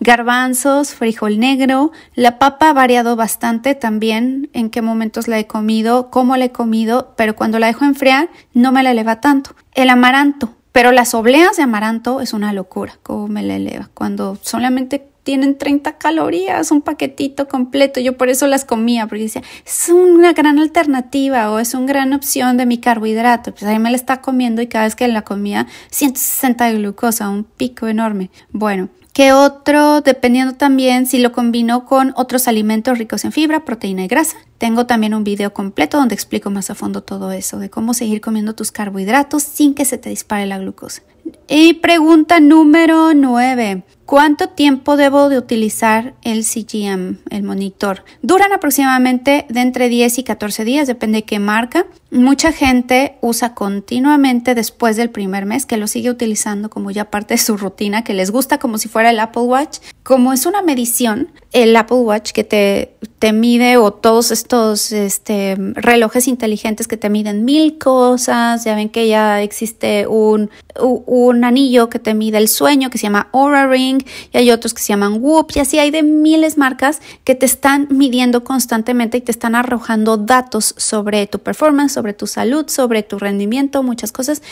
Garbanzos, 0.00 0.94
frijol 0.94 1.38
negro. 1.38 1.92
La 2.14 2.40
papa 2.40 2.70
ha 2.70 2.72
variado 2.72 3.14
bastante 3.14 3.76
también 3.76 4.50
en 4.54 4.70
qué 4.70 4.82
momentos 4.82 5.28
la 5.28 5.38
he 5.38 5.46
comido, 5.46 6.10
cómo 6.10 6.36
la 6.36 6.46
he 6.46 6.50
comido, 6.50 7.14
pero 7.16 7.36
cuando 7.36 7.60
la 7.60 7.68
dejo 7.68 7.84
enfriar 7.84 8.30
no 8.54 8.72
me 8.72 8.82
la 8.82 8.90
eleva 8.90 9.20
tanto. 9.20 9.54
El 9.74 9.90
amaranto. 9.90 10.56
Pero 10.72 10.90
las 10.90 11.12
obleas 11.12 11.58
de 11.58 11.64
amaranto 11.64 12.22
es 12.22 12.32
una 12.32 12.54
locura, 12.54 12.98
cómo 13.02 13.28
me 13.28 13.42
la 13.42 13.56
eleva. 13.56 13.90
Cuando 13.92 14.38
solamente 14.40 15.11
tienen 15.22 15.56
30 15.56 15.98
calorías, 15.98 16.70
un 16.70 16.82
paquetito 16.82 17.48
completo. 17.48 18.00
Yo 18.00 18.16
por 18.16 18.28
eso 18.28 18.46
las 18.46 18.64
comía, 18.64 19.06
porque 19.06 19.24
decía, 19.24 19.42
es 19.64 19.88
una 19.88 20.32
gran 20.32 20.58
alternativa 20.58 21.50
o 21.50 21.58
es 21.58 21.74
una 21.74 21.86
gran 21.86 22.12
opción 22.12 22.56
de 22.56 22.66
mi 22.66 22.78
carbohidrato. 22.78 23.52
Pues 23.52 23.64
ahí 23.64 23.78
me 23.78 23.90
la 23.90 23.96
está 23.96 24.20
comiendo 24.20 24.62
y 24.62 24.66
cada 24.66 24.84
vez 24.84 24.96
que 24.96 25.06
la 25.08 25.22
comía, 25.22 25.66
160 25.90 26.64
de 26.66 26.74
glucosa, 26.74 27.28
un 27.28 27.44
pico 27.44 27.86
enorme. 27.86 28.30
Bueno, 28.50 28.88
¿Qué 29.12 29.34
otro? 29.34 30.00
Dependiendo 30.00 30.54
también 30.54 31.06
si 31.06 31.18
lo 31.18 31.32
combino 31.32 31.84
con 31.84 32.14
otros 32.16 32.48
alimentos 32.48 32.96
ricos 32.96 33.26
en 33.26 33.32
fibra, 33.32 33.62
proteína 33.62 34.04
y 34.04 34.08
grasa. 34.08 34.38
Tengo 34.56 34.86
también 34.86 35.12
un 35.12 35.22
video 35.22 35.52
completo 35.52 35.98
donde 35.98 36.14
explico 36.14 36.48
más 36.48 36.70
a 36.70 36.74
fondo 36.74 37.02
todo 37.02 37.30
eso, 37.30 37.58
de 37.58 37.68
cómo 37.68 37.92
seguir 37.92 38.22
comiendo 38.22 38.54
tus 38.54 38.72
carbohidratos 38.72 39.42
sin 39.42 39.74
que 39.74 39.84
se 39.84 39.98
te 39.98 40.08
dispare 40.08 40.46
la 40.46 40.58
glucosa. 40.58 41.02
Y 41.46 41.74
pregunta 41.74 42.40
número 42.40 43.12
9. 43.12 43.82
¿Cuánto 44.12 44.50
tiempo 44.50 44.98
debo 44.98 45.30
de 45.30 45.38
utilizar 45.38 46.12
el 46.20 46.44
CGM, 46.44 47.20
el 47.30 47.42
monitor? 47.44 48.04
Duran 48.20 48.52
aproximadamente 48.52 49.46
de 49.48 49.60
entre 49.62 49.88
10 49.88 50.18
y 50.18 50.22
14 50.22 50.66
días, 50.66 50.86
depende 50.86 51.20
de 51.20 51.24
qué 51.24 51.38
marca. 51.38 51.86
Mucha 52.10 52.52
gente 52.52 53.16
usa 53.22 53.54
continuamente 53.54 54.54
después 54.54 54.98
del 54.98 55.08
primer 55.08 55.46
mes, 55.46 55.64
que 55.64 55.78
lo 55.78 55.86
sigue 55.86 56.10
utilizando 56.10 56.68
como 56.68 56.90
ya 56.90 57.10
parte 57.10 57.32
de 57.32 57.38
su 57.38 57.56
rutina, 57.56 58.04
que 58.04 58.12
les 58.12 58.30
gusta 58.30 58.58
como 58.58 58.76
si 58.76 58.90
fuera 58.90 59.08
el 59.08 59.18
Apple 59.18 59.44
Watch. 59.44 59.78
Como 60.02 60.34
es 60.34 60.44
una 60.44 60.60
medición, 60.60 61.30
el 61.52 61.74
Apple 61.74 62.00
Watch 62.00 62.32
que 62.32 62.44
te, 62.44 62.94
te 63.18 63.32
mide 63.32 63.78
o 63.78 63.94
todos 63.94 64.30
estos 64.30 64.92
este, 64.92 65.56
relojes 65.58 66.28
inteligentes 66.28 66.86
que 66.86 66.98
te 66.98 67.08
miden 67.08 67.46
mil 67.46 67.78
cosas, 67.78 68.64
ya 68.64 68.74
ven 68.74 68.90
que 68.90 69.08
ya 69.08 69.40
existe 69.40 70.06
un, 70.06 70.50
un 70.78 71.44
anillo 71.44 71.88
que 71.88 71.98
te 71.98 72.12
mide 72.12 72.36
el 72.36 72.48
sueño 72.48 72.90
que 72.90 72.98
se 72.98 73.04
llama 73.04 73.28
Aura 73.32 73.66
Ring 73.68 74.01
y 74.32 74.36
hay 74.36 74.50
otros 74.50 74.74
que 74.74 74.82
se 74.82 74.88
llaman 74.88 75.18
Whoop 75.20 75.52
y 75.54 75.60
así 75.60 75.78
hay 75.78 75.90
de 75.90 76.02
miles 76.02 76.58
marcas 76.58 77.00
que 77.24 77.34
te 77.34 77.46
están 77.46 77.88
midiendo 77.90 78.44
constantemente 78.44 79.18
y 79.18 79.20
te 79.20 79.32
están 79.32 79.54
arrojando 79.54 80.16
datos 80.16 80.74
sobre 80.76 81.26
tu 81.26 81.38
performance, 81.38 81.92
sobre 81.92 82.12
tu 82.12 82.26
salud, 82.26 82.66
sobre 82.68 83.02
tu 83.02 83.18
rendimiento, 83.18 83.82
muchas 83.82 84.12
cosas. 84.12 84.42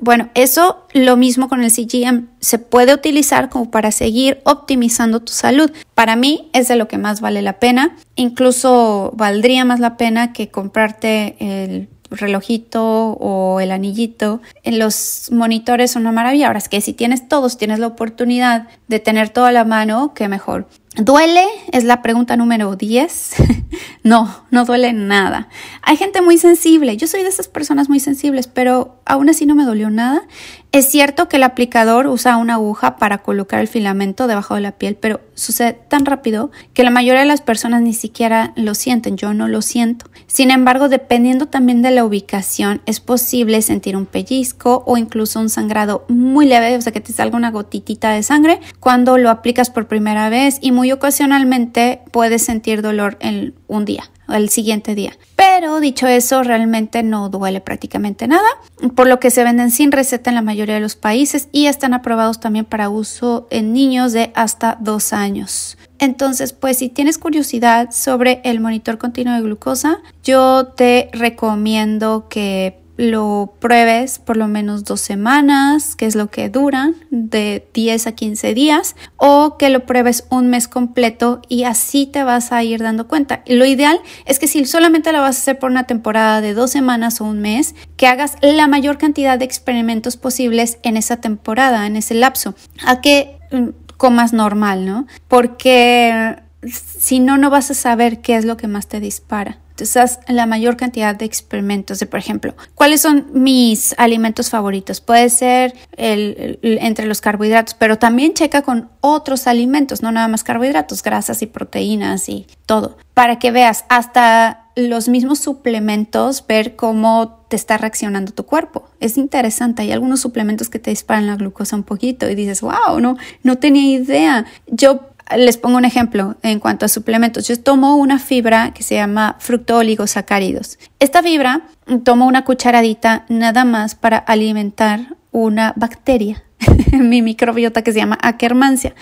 Bueno, 0.00 0.30
eso 0.34 0.86
lo 0.92 1.16
mismo 1.16 1.48
con 1.48 1.62
el 1.62 1.70
CGM 1.70 2.28
se 2.40 2.58
puede 2.58 2.94
utilizar 2.94 3.48
como 3.48 3.70
para 3.70 3.90
seguir 3.90 4.40
optimizando 4.44 5.20
tu 5.20 5.32
salud. 5.32 5.70
Para 5.94 6.16
mí 6.16 6.50
es 6.52 6.68
de 6.68 6.76
lo 6.76 6.88
que 6.88 6.98
más 6.98 7.20
vale 7.20 7.42
la 7.42 7.58
pena. 7.58 7.96
Incluso 8.14 9.12
valdría 9.14 9.64
más 9.64 9.80
la 9.80 9.96
pena 9.96 10.32
que 10.32 10.50
comprarte 10.50 11.36
el 11.40 11.88
relojito 12.10 13.12
o 13.12 13.60
el 13.60 13.70
anillito. 13.70 14.40
En 14.62 14.78
los 14.78 15.28
monitores 15.30 15.90
son 15.90 16.02
una 16.02 16.12
maravilla. 16.12 16.48
Ahora 16.48 16.58
es 16.58 16.68
que 16.68 16.80
si 16.80 16.92
tienes 16.92 17.28
todos, 17.28 17.58
tienes 17.58 17.78
la 17.78 17.86
oportunidad 17.86 18.68
de 18.88 19.00
tener 19.00 19.28
todo 19.30 19.46
a 19.46 19.52
la 19.52 19.64
mano, 19.64 20.12
qué 20.14 20.28
mejor. 20.28 20.66
¿Duele? 20.96 21.44
Es 21.70 21.84
la 21.84 22.02
pregunta 22.02 22.36
número 22.36 22.74
10. 22.74 23.34
no, 24.02 24.44
no 24.50 24.64
duele 24.64 24.92
nada. 24.92 25.48
Hay 25.82 25.96
gente 25.96 26.22
muy 26.22 26.38
sensible. 26.38 26.96
Yo 26.96 27.06
soy 27.06 27.22
de 27.22 27.28
esas 27.28 27.48
personas 27.48 27.88
muy 27.88 28.00
sensibles, 28.00 28.48
pero 28.48 29.00
aún 29.04 29.28
así 29.28 29.46
no 29.46 29.54
me 29.54 29.64
dolió 29.64 29.90
nada. 29.90 30.22
Es 30.70 30.90
cierto 30.90 31.28
que 31.28 31.36
el 31.36 31.44
aplicador 31.44 32.06
usa 32.08 32.36
una 32.36 32.54
aguja 32.54 32.96
para 32.96 33.18
colocar 33.18 33.60
el 33.60 33.68
filamento 33.68 34.26
debajo 34.26 34.54
de 34.54 34.60
la 34.60 34.72
piel, 34.72 34.96
pero 34.96 35.20
sucede 35.34 35.72
tan 35.72 36.04
rápido 36.04 36.50
que 36.74 36.82
la 36.82 36.90
mayoría 36.90 37.20
de 37.20 37.26
las 37.26 37.40
personas 37.40 37.80
ni 37.80 37.94
siquiera 37.94 38.52
lo 38.54 38.74
sienten. 38.74 39.16
Yo 39.16 39.32
no 39.32 39.48
lo 39.48 39.62
siento. 39.62 40.10
Sin 40.26 40.50
embargo, 40.50 40.90
dependiendo 40.90 41.46
también 41.46 41.80
de 41.80 41.90
la 41.90 42.04
ubicación, 42.04 42.82
es 42.84 43.00
posible 43.00 43.62
sentir 43.62 43.96
un 43.96 44.04
pellizco 44.04 44.82
o 44.84 44.98
incluso 44.98 45.40
un 45.40 45.48
sangrado 45.48 46.04
muy 46.08 46.46
leve, 46.46 46.76
o 46.76 46.82
sea 46.82 46.92
que 46.92 47.00
te 47.00 47.14
salga 47.14 47.38
una 47.38 47.50
gotitita 47.50 48.10
de 48.10 48.22
sangre 48.22 48.60
cuando 48.78 49.16
lo 49.16 49.30
aplicas 49.30 49.70
por 49.70 49.88
primera 49.88 50.28
vez 50.28 50.58
y 50.60 50.72
muy 50.78 50.92
ocasionalmente 50.92 52.02
puedes 52.12 52.44
sentir 52.44 52.82
dolor 52.82 53.16
en 53.18 53.52
un 53.66 53.84
día 53.84 54.04
el 54.28 54.48
siguiente 54.48 54.94
día. 54.94 55.12
Pero 55.34 55.80
dicho 55.80 56.06
eso, 56.06 56.44
realmente 56.44 57.02
no 57.02 57.30
duele 57.30 57.60
prácticamente 57.60 58.28
nada, 58.28 58.46
por 58.94 59.08
lo 59.08 59.18
que 59.18 59.30
se 59.30 59.42
venden 59.42 59.72
sin 59.72 59.90
receta 59.90 60.30
en 60.30 60.36
la 60.36 60.42
mayoría 60.42 60.76
de 60.76 60.80
los 60.80 60.94
países 60.94 61.48
y 61.50 61.66
están 61.66 61.94
aprobados 61.94 62.38
también 62.38 62.64
para 62.64 62.90
uso 62.90 63.48
en 63.50 63.72
niños 63.72 64.12
de 64.12 64.30
hasta 64.36 64.76
dos 64.80 65.12
años. 65.12 65.76
Entonces, 65.98 66.52
pues 66.52 66.78
si 66.78 66.88
tienes 66.88 67.18
curiosidad 67.18 67.90
sobre 67.90 68.40
el 68.44 68.60
monitor 68.60 68.98
continuo 68.98 69.34
de 69.34 69.40
glucosa, 69.40 69.98
yo 70.22 70.68
te 70.76 71.10
recomiendo 71.12 72.28
que 72.28 72.77
lo 72.98 73.54
pruebes 73.60 74.18
por 74.18 74.36
lo 74.36 74.48
menos 74.48 74.84
dos 74.84 75.00
semanas, 75.00 75.94
que 75.94 76.04
es 76.04 76.16
lo 76.16 76.30
que 76.30 76.50
duran, 76.50 76.96
de 77.10 77.66
10 77.72 78.08
a 78.08 78.12
15 78.12 78.54
días, 78.54 78.96
o 79.16 79.56
que 79.56 79.70
lo 79.70 79.86
pruebes 79.86 80.26
un 80.30 80.50
mes 80.50 80.66
completo 80.66 81.40
y 81.48 81.62
así 81.62 82.06
te 82.06 82.24
vas 82.24 82.50
a 82.50 82.62
ir 82.64 82.82
dando 82.82 83.06
cuenta. 83.06 83.42
lo 83.46 83.64
ideal 83.64 84.00
es 84.26 84.40
que 84.40 84.48
si 84.48 84.64
solamente 84.64 85.12
lo 85.12 85.20
vas 85.20 85.36
a 85.36 85.40
hacer 85.40 85.58
por 85.60 85.70
una 85.70 85.84
temporada 85.84 86.40
de 86.40 86.54
dos 86.54 86.72
semanas 86.72 87.20
o 87.20 87.24
un 87.24 87.40
mes, 87.40 87.76
que 87.96 88.08
hagas 88.08 88.36
la 88.42 88.66
mayor 88.66 88.98
cantidad 88.98 89.38
de 89.38 89.44
experimentos 89.44 90.16
posibles 90.16 90.78
en 90.82 90.96
esa 90.96 91.18
temporada, 91.18 91.86
en 91.86 91.94
ese 91.94 92.14
lapso, 92.14 92.56
a 92.84 93.00
que 93.00 93.38
mm, 93.52 93.68
comas 93.96 94.32
normal, 94.32 94.84
¿no? 94.84 95.06
Porque 95.28 96.36
si 96.66 97.20
no, 97.20 97.38
no 97.38 97.48
vas 97.48 97.70
a 97.70 97.74
saber 97.74 98.20
qué 98.20 98.36
es 98.36 98.44
lo 98.44 98.56
que 98.56 98.66
más 98.66 98.88
te 98.88 98.98
dispara. 98.98 99.58
Entonces, 99.80 100.18
la 100.26 100.46
mayor 100.46 100.76
cantidad 100.76 101.14
de 101.14 101.24
experimentos 101.24 102.00
de, 102.00 102.06
por 102.06 102.18
ejemplo, 102.18 102.54
¿cuáles 102.74 103.00
son 103.00 103.26
mis 103.32 103.94
alimentos 103.96 104.50
favoritos? 104.50 105.00
Puede 105.00 105.30
ser 105.30 105.74
el, 105.96 106.58
entre 106.62 107.06
los 107.06 107.20
carbohidratos, 107.20 107.74
pero 107.74 107.96
también 107.96 108.34
checa 108.34 108.62
con 108.62 108.88
otros 109.00 109.46
alimentos, 109.46 110.02
no 110.02 110.10
nada 110.10 110.26
más 110.26 110.42
carbohidratos, 110.42 111.02
grasas 111.02 111.42
y 111.42 111.46
proteínas 111.46 112.28
y 112.28 112.46
todo, 112.66 112.98
para 113.14 113.38
que 113.38 113.52
veas 113.52 113.84
hasta 113.88 114.64
los 114.74 115.08
mismos 115.08 115.38
suplementos, 115.38 116.44
ver 116.46 116.76
cómo 116.76 117.44
te 117.48 117.56
está 117.56 117.78
reaccionando 117.78 118.32
tu 118.32 118.46
cuerpo. 118.46 118.88
Es 119.00 119.16
interesante, 119.16 119.82
hay 119.82 119.92
algunos 119.92 120.20
suplementos 120.20 120.68
que 120.68 120.78
te 120.78 120.90
disparan 120.90 121.26
la 121.26 121.36
glucosa 121.36 121.76
un 121.76 121.82
poquito 121.82 122.28
y 122.28 122.34
dices, 122.34 122.60
wow, 122.60 123.00
no, 123.00 123.16
no 123.42 123.58
tenía 123.58 123.98
idea. 123.98 124.44
Yo 124.66 125.07
les 125.36 125.56
pongo 125.56 125.76
un 125.76 125.84
ejemplo 125.84 126.36
en 126.42 126.60
cuanto 126.60 126.86
a 126.86 126.88
suplementos. 126.88 127.46
Yo 127.48 127.60
tomo 127.60 127.96
una 127.96 128.18
fibra 128.18 128.72
que 128.72 128.82
se 128.82 128.94
llama 128.94 129.36
fructooligosacáridos. 129.38 130.78
Esta 130.98 131.22
fibra 131.22 131.62
tomo 132.04 132.26
una 132.26 132.44
cucharadita 132.44 133.24
nada 133.28 133.64
más 133.64 133.94
para 133.94 134.18
alimentar 134.18 135.16
una 135.30 135.72
bacteria 135.76 136.42
mi 136.92 137.22
microbiota 137.22 137.82
que 137.82 137.92
se 137.92 137.98
llama 137.98 138.18
Akkermansia. 138.22 138.94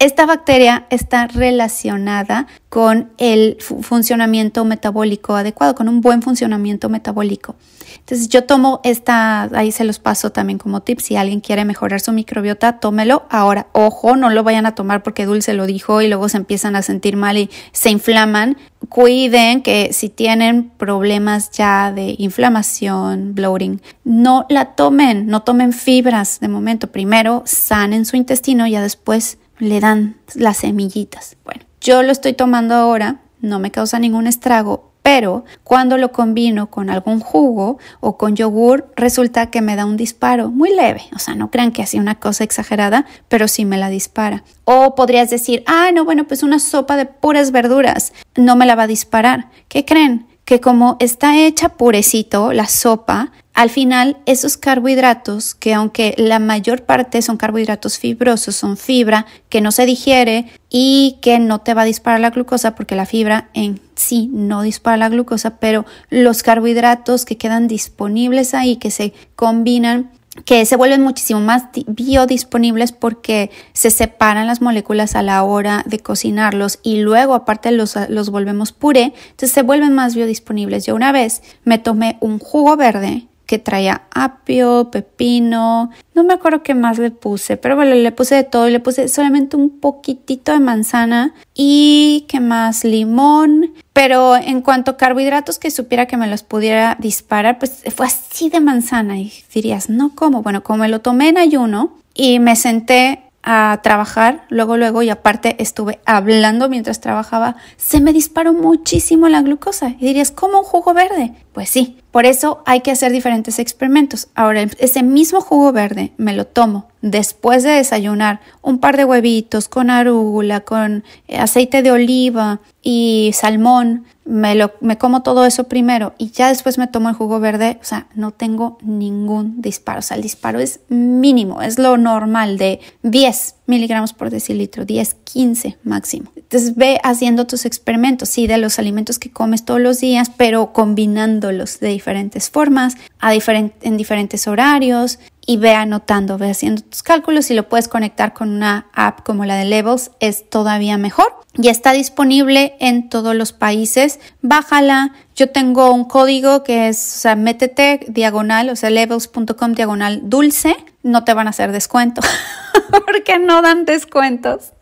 Esta 0.00 0.26
bacteria 0.26 0.86
está 0.90 1.26
relacionada 1.26 2.46
con 2.68 3.10
el 3.18 3.58
funcionamiento 3.60 4.64
metabólico 4.64 5.34
adecuado, 5.34 5.74
con 5.74 5.88
un 5.88 6.00
buen 6.00 6.22
funcionamiento 6.22 6.88
metabólico. 6.88 7.56
Entonces 7.98 8.28
yo 8.28 8.44
tomo 8.44 8.80
esta, 8.84 9.50
ahí 9.58 9.72
se 9.72 9.82
los 9.82 9.98
paso 9.98 10.30
también 10.30 10.58
como 10.58 10.82
tip, 10.82 11.00
si 11.00 11.16
alguien 11.16 11.40
quiere 11.40 11.64
mejorar 11.64 12.00
su 12.00 12.12
microbiota, 12.12 12.78
tómelo. 12.78 13.26
Ahora, 13.28 13.66
ojo, 13.72 14.14
no 14.14 14.30
lo 14.30 14.44
vayan 14.44 14.66
a 14.66 14.76
tomar 14.76 15.02
porque 15.02 15.26
Dulce 15.26 15.52
lo 15.52 15.66
dijo 15.66 16.00
y 16.00 16.06
luego 16.06 16.28
se 16.28 16.36
empiezan 16.36 16.76
a 16.76 16.82
sentir 16.82 17.16
mal 17.16 17.36
y 17.36 17.50
se 17.72 17.90
inflaman. 17.90 18.56
Cuiden 18.88 19.62
que 19.62 19.92
si 19.92 20.10
tienen 20.10 20.70
problemas 20.70 21.50
ya 21.50 21.90
de 21.90 22.14
inflamación, 22.18 23.34
bloating, 23.34 23.82
no 24.04 24.46
la 24.48 24.76
tomen, 24.76 25.26
no 25.26 25.42
tomen 25.42 25.72
fibras 25.72 26.38
de 26.38 26.46
momento. 26.46 26.92
Primero 26.92 27.42
sanen 27.46 28.04
su 28.04 28.16
intestino 28.16 28.66
y 28.68 28.70
ya 28.70 28.80
después 28.82 29.38
le 29.58 29.80
dan 29.80 30.16
las 30.34 30.58
semillitas. 30.58 31.36
Bueno, 31.44 31.62
yo 31.80 32.02
lo 32.02 32.12
estoy 32.12 32.32
tomando 32.32 32.74
ahora, 32.74 33.20
no 33.40 33.58
me 33.58 33.70
causa 33.70 33.98
ningún 33.98 34.26
estrago, 34.26 34.88
pero 35.02 35.44
cuando 35.64 35.96
lo 35.96 36.12
combino 36.12 36.68
con 36.70 36.90
algún 36.90 37.20
jugo 37.20 37.78
o 38.00 38.18
con 38.18 38.36
yogur, 38.36 38.92
resulta 38.94 39.46
que 39.46 39.62
me 39.62 39.74
da 39.74 39.86
un 39.86 39.96
disparo 39.96 40.50
muy 40.50 40.74
leve. 40.74 41.02
O 41.14 41.18
sea, 41.18 41.34
no 41.34 41.50
crean 41.50 41.72
que 41.72 41.82
así 41.82 41.98
una 41.98 42.16
cosa 42.16 42.44
exagerada, 42.44 43.06
pero 43.28 43.48
sí 43.48 43.64
me 43.64 43.78
la 43.78 43.88
dispara. 43.88 44.44
O 44.64 44.94
podrías 44.94 45.30
decir, 45.30 45.62
ah, 45.66 45.90
no, 45.94 46.04
bueno, 46.04 46.26
pues 46.26 46.42
una 46.42 46.58
sopa 46.58 46.98
de 46.98 47.06
puras 47.06 47.52
verduras 47.52 48.12
no 48.36 48.54
me 48.54 48.66
la 48.66 48.74
va 48.74 48.82
a 48.82 48.86
disparar. 48.88 49.48
¿Qué 49.68 49.86
creen? 49.86 50.26
Que 50.44 50.60
como 50.60 50.98
está 51.00 51.38
hecha 51.38 51.70
purecito 51.70 52.52
la 52.52 52.66
sopa, 52.66 53.32
al 53.58 53.70
final, 53.70 54.18
esos 54.24 54.56
carbohidratos, 54.56 55.56
que 55.56 55.74
aunque 55.74 56.14
la 56.16 56.38
mayor 56.38 56.84
parte 56.84 57.20
son 57.22 57.36
carbohidratos 57.36 57.98
fibrosos, 57.98 58.54
son 58.54 58.76
fibra 58.76 59.26
que 59.48 59.60
no 59.60 59.72
se 59.72 59.84
digiere 59.84 60.46
y 60.70 61.18
que 61.22 61.40
no 61.40 61.60
te 61.62 61.74
va 61.74 61.82
a 61.82 61.84
disparar 61.84 62.20
la 62.20 62.30
glucosa 62.30 62.76
porque 62.76 62.94
la 62.94 63.04
fibra 63.04 63.50
en 63.54 63.80
sí 63.96 64.30
no 64.32 64.62
dispara 64.62 64.96
la 64.96 65.08
glucosa, 65.08 65.58
pero 65.58 65.86
los 66.08 66.44
carbohidratos 66.44 67.24
que 67.24 67.36
quedan 67.36 67.66
disponibles 67.66 68.54
ahí, 68.54 68.76
que 68.76 68.92
se 68.92 69.12
combinan 69.34 70.12
que 70.44 70.64
se 70.64 70.76
vuelven 70.76 71.02
muchísimo 71.02 71.40
más 71.40 71.64
biodisponibles 71.88 72.92
porque 72.92 73.50
se 73.72 73.90
separan 73.90 74.46
las 74.46 74.60
moléculas 74.60 75.16
a 75.16 75.22
la 75.22 75.42
hora 75.42 75.82
de 75.84 75.98
cocinarlos 75.98 76.78
y 76.84 77.00
luego 77.00 77.34
aparte 77.34 77.72
los, 77.72 77.96
los 78.08 78.30
volvemos 78.30 78.70
puré, 78.70 79.14
entonces 79.30 79.50
se 79.50 79.62
vuelven 79.62 79.96
más 79.96 80.14
biodisponibles. 80.14 80.86
Yo 80.86 80.94
una 80.94 81.10
vez 81.10 81.42
me 81.64 81.78
tomé 81.78 82.18
un 82.20 82.38
jugo 82.38 82.76
verde 82.76 83.26
que 83.48 83.58
traía 83.58 84.02
apio, 84.10 84.90
pepino, 84.92 85.90
no 86.14 86.22
me 86.22 86.34
acuerdo 86.34 86.62
qué 86.62 86.74
más 86.74 86.98
le 86.98 87.10
puse, 87.10 87.56
pero 87.56 87.76
bueno, 87.76 87.94
le 87.94 88.12
puse 88.12 88.34
de 88.34 88.44
todo, 88.44 88.68
le 88.68 88.78
puse 88.78 89.08
solamente 89.08 89.56
un 89.56 89.70
poquitito 89.80 90.52
de 90.52 90.60
manzana 90.60 91.32
y 91.54 92.26
qué 92.28 92.40
más, 92.40 92.84
limón, 92.84 93.72
pero 93.94 94.36
en 94.36 94.60
cuanto 94.60 94.90
a 94.90 94.96
carbohidratos 94.98 95.58
que 95.58 95.70
supiera 95.70 96.04
que 96.04 96.18
me 96.18 96.26
los 96.26 96.42
pudiera 96.42 96.98
disparar, 97.00 97.58
pues 97.58 97.84
fue 97.96 98.04
así 98.04 98.50
de 98.50 98.60
manzana 98.60 99.18
y 99.18 99.32
dirías, 99.54 99.88
no, 99.88 100.14
¿cómo? 100.14 100.42
Bueno, 100.42 100.62
como 100.62 100.80
me 100.80 100.90
lo 100.90 101.00
tomé 101.00 101.30
en 101.30 101.38
ayuno 101.38 101.96
y 102.12 102.40
me 102.40 102.54
senté 102.54 103.28
a 103.42 103.80
trabajar, 103.82 104.44
luego, 104.50 104.76
luego, 104.76 105.02
y 105.02 105.08
aparte 105.08 105.56
estuve 105.62 106.00
hablando 106.04 106.68
mientras 106.68 107.00
trabajaba, 107.00 107.56
se 107.78 107.98
me 107.98 108.12
disparó 108.12 108.52
muchísimo 108.52 109.28
la 109.28 109.40
glucosa. 109.40 109.88
Y 109.98 110.06
dirías, 110.06 110.30
¿cómo 110.30 110.58
un 110.58 110.64
jugo 110.64 110.92
verde? 110.92 111.32
Pues 111.58 111.70
sí, 111.70 111.96
por 112.12 112.24
eso 112.24 112.62
hay 112.66 112.82
que 112.82 112.92
hacer 112.92 113.10
diferentes 113.10 113.58
experimentos. 113.58 114.28
Ahora, 114.36 114.62
ese 114.78 115.02
mismo 115.02 115.40
jugo 115.40 115.72
verde 115.72 116.12
me 116.16 116.32
lo 116.32 116.46
tomo 116.46 116.86
después 117.02 117.64
de 117.64 117.70
desayunar, 117.70 118.38
un 118.62 118.78
par 118.78 118.96
de 118.96 119.04
huevitos 119.04 119.68
con 119.68 119.90
arúgula, 119.90 120.60
con 120.60 121.02
aceite 121.36 121.82
de 121.82 121.90
oliva 121.90 122.60
y 122.80 123.32
salmón, 123.34 124.04
me, 124.24 124.54
lo, 124.54 124.72
me 124.80 124.98
como 124.98 125.24
todo 125.24 125.44
eso 125.46 125.64
primero 125.64 126.14
y 126.16 126.30
ya 126.30 126.46
después 126.46 126.78
me 126.78 126.86
tomo 126.86 127.08
el 127.08 127.16
jugo 127.16 127.40
verde, 127.40 127.78
o 127.82 127.84
sea, 127.84 128.06
no 128.14 128.30
tengo 128.30 128.78
ningún 128.80 129.60
disparo, 129.60 129.98
o 129.98 130.02
sea, 130.02 130.16
el 130.16 130.22
disparo 130.22 130.60
es 130.60 130.78
mínimo, 130.88 131.60
es 131.60 131.76
lo 131.76 131.96
normal 131.96 132.56
de 132.56 132.78
10 133.02 133.56
miligramos 133.66 134.12
por 134.12 134.30
decilitro, 134.30 134.84
10, 134.84 135.16
15 135.24 135.78
máximo. 135.82 136.30
Entonces 136.50 136.76
ve 136.76 136.98
haciendo 137.04 137.46
tus 137.46 137.66
experimentos, 137.66 138.30
sí, 138.30 138.46
de 138.46 138.56
los 138.56 138.78
alimentos 138.78 139.18
que 139.18 139.30
comes 139.30 139.66
todos 139.66 139.82
los 139.82 140.00
días, 140.00 140.30
pero 140.34 140.72
combinándolos 140.72 141.78
de 141.78 141.88
diferentes 141.88 142.48
formas, 142.48 142.96
a 143.18 143.34
en 143.34 143.96
diferentes 143.98 144.48
horarios 144.48 145.18
y 145.48 145.56
ve 145.56 145.74
anotando, 145.74 146.36
ve 146.36 146.50
haciendo 146.50 146.82
tus 146.82 147.02
cálculos 147.02 147.50
y 147.50 147.54
lo 147.54 147.70
puedes 147.70 147.88
conectar 147.88 148.34
con 148.34 148.50
una 148.50 148.88
app 148.92 149.22
como 149.24 149.46
la 149.46 149.56
de 149.56 149.64
Levels, 149.64 150.10
es 150.20 150.50
todavía 150.50 150.98
mejor. 150.98 151.32
Y 151.54 151.68
está 151.68 151.92
disponible 151.92 152.76
en 152.80 153.08
todos 153.08 153.34
los 153.34 153.54
países. 153.54 154.20
Bájala. 154.42 155.14
Yo 155.34 155.48
tengo 155.48 155.90
un 155.94 156.04
código 156.04 156.64
que 156.64 156.88
es, 156.88 156.98
o 156.98 157.18
sea, 157.20 157.34
métete 157.34 158.00
diagonal, 158.08 158.68
o 158.68 158.76
sea, 158.76 158.90
levels.com 158.90 159.72
diagonal 159.72 160.20
dulce. 160.24 160.76
No 161.02 161.24
te 161.24 161.32
van 161.32 161.46
a 161.46 161.50
hacer 161.50 161.72
descuento 161.72 162.20
porque 163.06 163.38
no 163.38 163.62
dan 163.62 163.86
descuentos. 163.86 164.74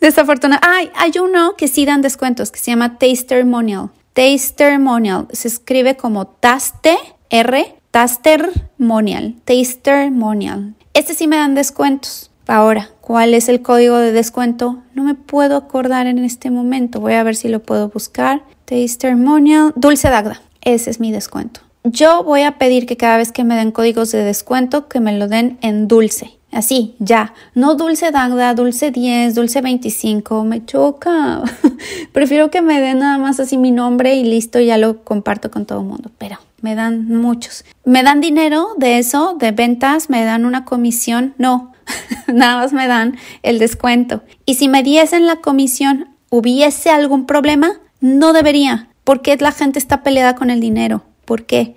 Desafortunadamente. 0.00 0.68
Ay, 0.68 0.90
hay 0.96 1.20
uno 1.22 1.54
que 1.56 1.68
sí 1.68 1.86
dan 1.86 2.02
descuentos 2.02 2.50
que 2.50 2.58
se 2.58 2.72
llama 2.72 2.98
Tastermonial. 2.98 3.90
Tastermonial 4.12 5.28
se 5.30 5.46
escribe 5.46 5.96
como 5.96 6.26
Taste 6.26 6.98
R 7.30 7.79
Tastermonial, 7.90 9.34
Tastermonial. 9.44 10.74
Este 10.94 11.14
sí 11.14 11.26
me 11.26 11.36
dan 11.36 11.56
descuentos. 11.56 12.30
Ahora, 12.46 12.88
¿cuál 13.00 13.34
es 13.34 13.48
el 13.48 13.62
código 13.62 13.96
de 13.98 14.12
descuento? 14.12 14.78
No 14.94 15.02
me 15.02 15.14
puedo 15.14 15.56
acordar 15.56 16.06
en 16.06 16.18
este 16.18 16.50
momento. 16.50 17.00
Voy 17.00 17.14
a 17.14 17.24
ver 17.24 17.34
si 17.34 17.48
lo 17.48 17.60
puedo 17.60 17.88
buscar. 17.88 18.44
Tastermonial, 18.64 19.72
Dulce 19.74 20.08
Dagda. 20.08 20.40
Ese 20.60 20.90
es 20.90 21.00
mi 21.00 21.10
descuento. 21.10 21.62
Yo 21.82 22.22
voy 22.22 22.42
a 22.42 22.58
pedir 22.58 22.86
que 22.86 22.96
cada 22.96 23.16
vez 23.16 23.32
que 23.32 23.42
me 23.42 23.56
den 23.56 23.72
códigos 23.72 24.12
de 24.12 24.22
descuento, 24.22 24.86
que 24.86 25.00
me 25.00 25.18
lo 25.18 25.26
den 25.26 25.58
en 25.60 25.88
dulce. 25.88 26.38
Así, 26.52 26.94
ya. 26.98 27.34
No 27.54 27.76
dulce 27.76 28.10
Dagda, 28.10 28.54
dulce 28.54 28.90
10, 28.90 29.34
dulce 29.34 29.60
25. 29.60 30.44
Me 30.44 30.64
choca. 30.64 31.42
Prefiero 32.12 32.50
que 32.50 32.60
me 32.60 32.80
den 32.80 32.98
nada 32.98 33.18
más 33.18 33.38
así 33.38 33.56
mi 33.56 33.70
nombre 33.70 34.14
y 34.16 34.24
listo, 34.24 34.58
ya 34.58 34.76
lo 34.76 35.04
comparto 35.04 35.50
con 35.50 35.64
todo 35.64 35.80
el 35.80 35.86
mundo. 35.86 36.10
Pero 36.18 36.38
me 36.60 36.74
dan 36.74 37.08
muchos. 37.08 37.64
¿Me 37.84 38.02
dan 38.02 38.20
dinero 38.20 38.68
de 38.76 38.98
eso, 38.98 39.36
de 39.38 39.52
ventas? 39.52 40.10
¿Me 40.10 40.24
dan 40.24 40.44
una 40.44 40.64
comisión? 40.64 41.34
No, 41.38 41.72
nada 42.26 42.56
más 42.56 42.72
me 42.72 42.86
dan 42.86 43.16
el 43.42 43.58
descuento. 43.58 44.22
Y 44.44 44.54
si 44.54 44.68
me 44.68 44.82
diesen 44.82 45.26
la 45.26 45.36
comisión, 45.36 46.16
¿hubiese 46.30 46.90
algún 46.90 47.26
problema? 47.26 47.72
No 48.00 48.32
debería. 48.32 48.88
¿Por 49.04 49.22
qué 49.22 49.36
la 49.36 49.52
gente 49.52 49.78
está 49.78 50.02
peleada 50.02 50.34
con 50.34 50.50
el 50.50 50.60
dinero? 50.60 51.04
¿Por 51.24 51.44
qué? 51.44 51.76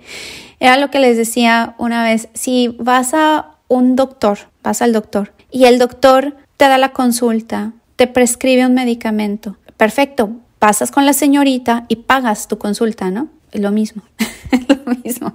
Era 0.60 0.76
lo 0.78 0.90
que 0.90 0.98
les 0.98 1.16
decía 1.16 1.74
una 1.78 2.02
vez. 2.02 2.28
Si 2.34 2.74
vas 2.78 3.14
a 3.14 3.50
un 3.68 3.96
doctor, 3.96 4.38
vas 4.64 4.82
al 4.82 4.92
doctor 4.92 5.32
y 5.52 5.66
el 5.66 5.78
doctor 5.78 6.36
te 6.56 6.64
da 6.64 6.78
la 6.78 6.92
consulta, 6.92 7.72
te 7.94 8.08
prescribe 8.08 8.66
un 8.66 8.74
medicamento. 8.74 9.56
Perfecto, 9.76 10.30
pasas 10.58 10.90
con 10.90 11.06
la 11.06 11.12
señorita 11.12 11.84
y 11.88 11.96
pagas 11.96 12.48
tu 12.48 12.58
consulta, 12.58 13.10
¿no? 13.10 13.28
lo 13.52 13.70
mismo, 13.70 14.02
lo 14.68 14.94
mismo. 15.04 15.32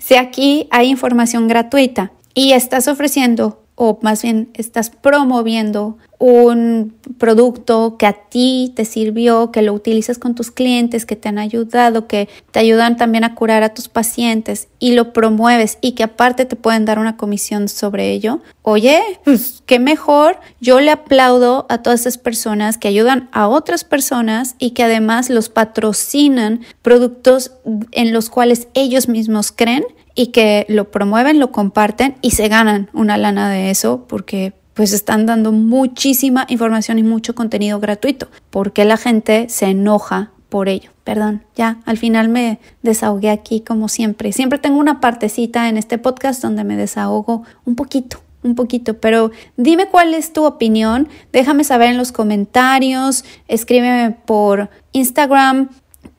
Si 0.00 0.14
aquí 0.14 0.66
hay 0.70 0.88
información 0.88 1.48
gratuita 1.48 2.10
y 2.34 2.52
estás 2.52 2.88
ofreciendo 2.88 3.62
o 3.74 3.98
más 4.02 4.22
bien 4.22 4.50
estás 4.54 4.90
promoviendo 4.90 5.98
un 6.20 6.94
producto 7.16 7.96
que 7.98 8.06
a 8.06 8.12
ti 8.12 8.74
te 8.76 8.84
sirvió, 8.84 9.50
que 9.50 9.62
lo 9.62 9.72
utilizas 9.72 10.18
con 10.18 10.34
tus 10.34 10.50
clientes, 10.50 11.06
que 11.06 11.16
te 11.16 11.30
han 11.30 11.38
ayudado, 11.38 12.06
que 12.06 12.28
te 12.50 12.58
ayudan 12.58 12.98
también 12.98 13.24
a 13.24 13.34
curar 13.34 13.62
a 13.62 13.72
tus 13.72 13.88
pacientes 13.88 14.68
y 14.78 14.92
lo 14.92 15.14
promueves 15.14 15.78
y 15.80 15.92
que 15.92 16.04
aparte 16.04 16.44
te 16.44 16.56
pueden 16.56 16.84
dar 16.84 16.98
una 16.98 17.16
comisión 17.16 17.70
sobre 17.70 18.10
ello, 18.10 18.40
oye, 18.60 19.00
pues 19.24 19.62
qué 19.64 19.78
mejor. 19.78 20.38
Yo 20.60 20.80
le 20.80 20.90
aplaudo 20.90 21.64
a 21.70 21.78
todas 21.78 22.00
esas 22.00 22.18
personas 22.18 22.76
que 22.76 22.88
ayudan 22.88 23.30
a 23.32 23.48
otras 23.48 23.84
personas 23.84 24.56
y 24.58 24.72
que 24.72 24.84
además 24.84 25.30
los 25.30 25.48
patrocinan 25.48 26.60
productos 26.82 27.52
en 27.92 28.12
los 28.12 28.28
cuales 28.28 28.68
ellos 28.74 29.08
mismos 29.08 29.52
creen 29.52 29.84
y 30.14 30.28
que 30.28 30.66
lo 30.68 30.90
promueven, 30.90 31.38
lo 31.38 31.50
comparten 31.50 32.16
y 32.20 32.32
se 32.32 32.48
ganan 32.48 32.90
una 32.92 33.16
lana 33.16 33.48
de 33.48 33.70
eso 33.70 34.04
porque 34.06 34.59
pues 34.74 34.92
están 34.92 35.26
dando 35.26 35.52
muchísima 35.52 36.46
información 36.48 36.98
y 36.98 37.02
mucho 37.02 37.34
contenido 37.34 37.80
gratuito. 37.80 38.28
porque 38.50 38.84
la 38.84 38.96
gente 38.96 39.48
se 39.48 39.66
enoja 39.66 40.32
por 40.48 40.68
ello? 40.68 40.90
Perdón, 41.04 41.44
ya 41.54 41.80
al 41.86 41.96
final 41.96 42.28
me 42.28 42.58
desahogué 42.82 43.30
aquí 43.30 43.60
como 43.60 43.88
siempre. 43.88 44.32
Siempre 44.32 44.58
tengo 44.58 44.78
una 44.78 45.00
partecita 45.00 45.68
en 45.68 45.76
este 45.76 45.98
podcast 45.98 46.42
donde 46.42 46.64
me 46.64 46.76
desahogo 46.76 47.44
un 47.64 47.76
poquito, 47.76 48.20
un 48.42 48.54
poquito, 48.54 48.98
pero 48.98 49.30
dime 49.56 49.88
cuál 49.88 50.14
es 50.14 50.32
tu 50.32 50.44
opinión, 50.44 51.08
déjame 51.32 51.64
saber 51.64 51.90
en 51.90 51.96
los 51.96 52.12
comentarios, 52.12 53.24
escríbeme 53.48 54.16
por 54.24 54.70
Instagram, 54.92 55.70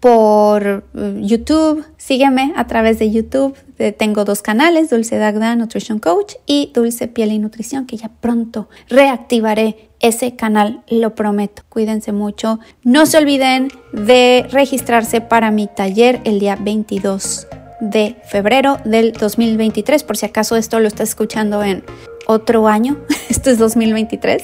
por 0.02 0.84
eh, 0.96 1.20
YouTube, 1.22 1.86
sígueme 1.96 2.52
a 2.58 2.68
través 2.68 3.00
de 3.00 3.12
YouTube. 3.12 3.56
Eh, 3.78 3.94
tengo 3.94 4.26
dos 4.26 4.42
canales, 4.42 4.90
Dulce 4.90 5.18
Dagda 5.18 5.56
Nutrition 5.56 6.00
Coach 6.00 6.34
y 6.46 6.72
Dulce 6.74 7.08
Piel 7.08 7.32
y 7.32 7.40
Nutrición, 7.40 7.86
que 7.86 7.96
ya 7.96 8.10
pronto 8.20 8.68
reactivaré 8.90 9.92
ese 10.00 10.36
canal, 10.36 10.84
lo 10.90 11.14
prometo. 11.14 11.62
Cuídense 11.70 12.12
mucho. 12.12 12.60
No 12.84 13.06
se 13.06 13.20
olviden 13.20 13.70
de 13.94 14.48
registrarse 14.52 15.22
para 15.22 15.52
mi 15.52 15.68
taller 15.68 16.20
el 16.24 16.40
día 16.40 16.58
22 16.60 17.48
de 17.80 18.18
febrero 18.26 18.78
del 18.84 19.14
2023, 19.14 20.04
por 20.04 20.18
si 20.18 20.26
acaso 20.26 20.56
esto 20.56 20.80
lo 20.80 20.88
estás 20.88 21.10
escuchando 21.10 21.64
en 21.64 21.84
otro 22.28 22.68
año, 22.68 22.98
esto 23.30 23.50
es 23.50 23.58
2023, 23.58 24.44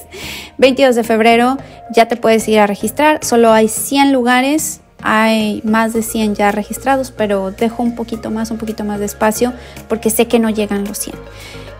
22 0.58 0.96
de 0.96 1.04
febrero, 1.04 1.58
ya 1.94 2.08
te 2.08 2.18
puedes 2.18 2.48
ir 2.48 2.60
a 2.60 2.68
registrar, 2.68 3.24
solo 3.24 3.52
hay 3.52 3.68
100 3.68 4.12
lugares, 4.12 4.82
hay 5.10 5.62
más 5.64 5.94
de 5.94 6.04
100 6.04 6.36
ya 6.36 6.52
registrados, 6.52 7.12
pero 7.12 7.52
dejo 7.52 7.82
un 7.82 7.96
poquito 7.96 8.30
más, 8.30 8.52
un 8.52 8.58
poquito 8.58 8.84
más 8.84 9.00
de 9.00 9.06
espacio 9.06 9.54
porque 9.88 10.10
sé 10.10 10.28
que 10.28 10.38
no 10.38 10.50
llegan 10.50 10.84
los 10.84 10.98
100. 10.98 11.16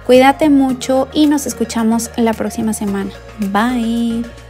Cuídate 0.06 0.50
mucho 0.50 1.10
y 1.12 1.28
nos 1.28 1.46
escuchamos 1.46 2.10
la 2.16 2.32
próxima 2.32 2.72
semana. 2.72 3.12
Bye. 3.52 4.47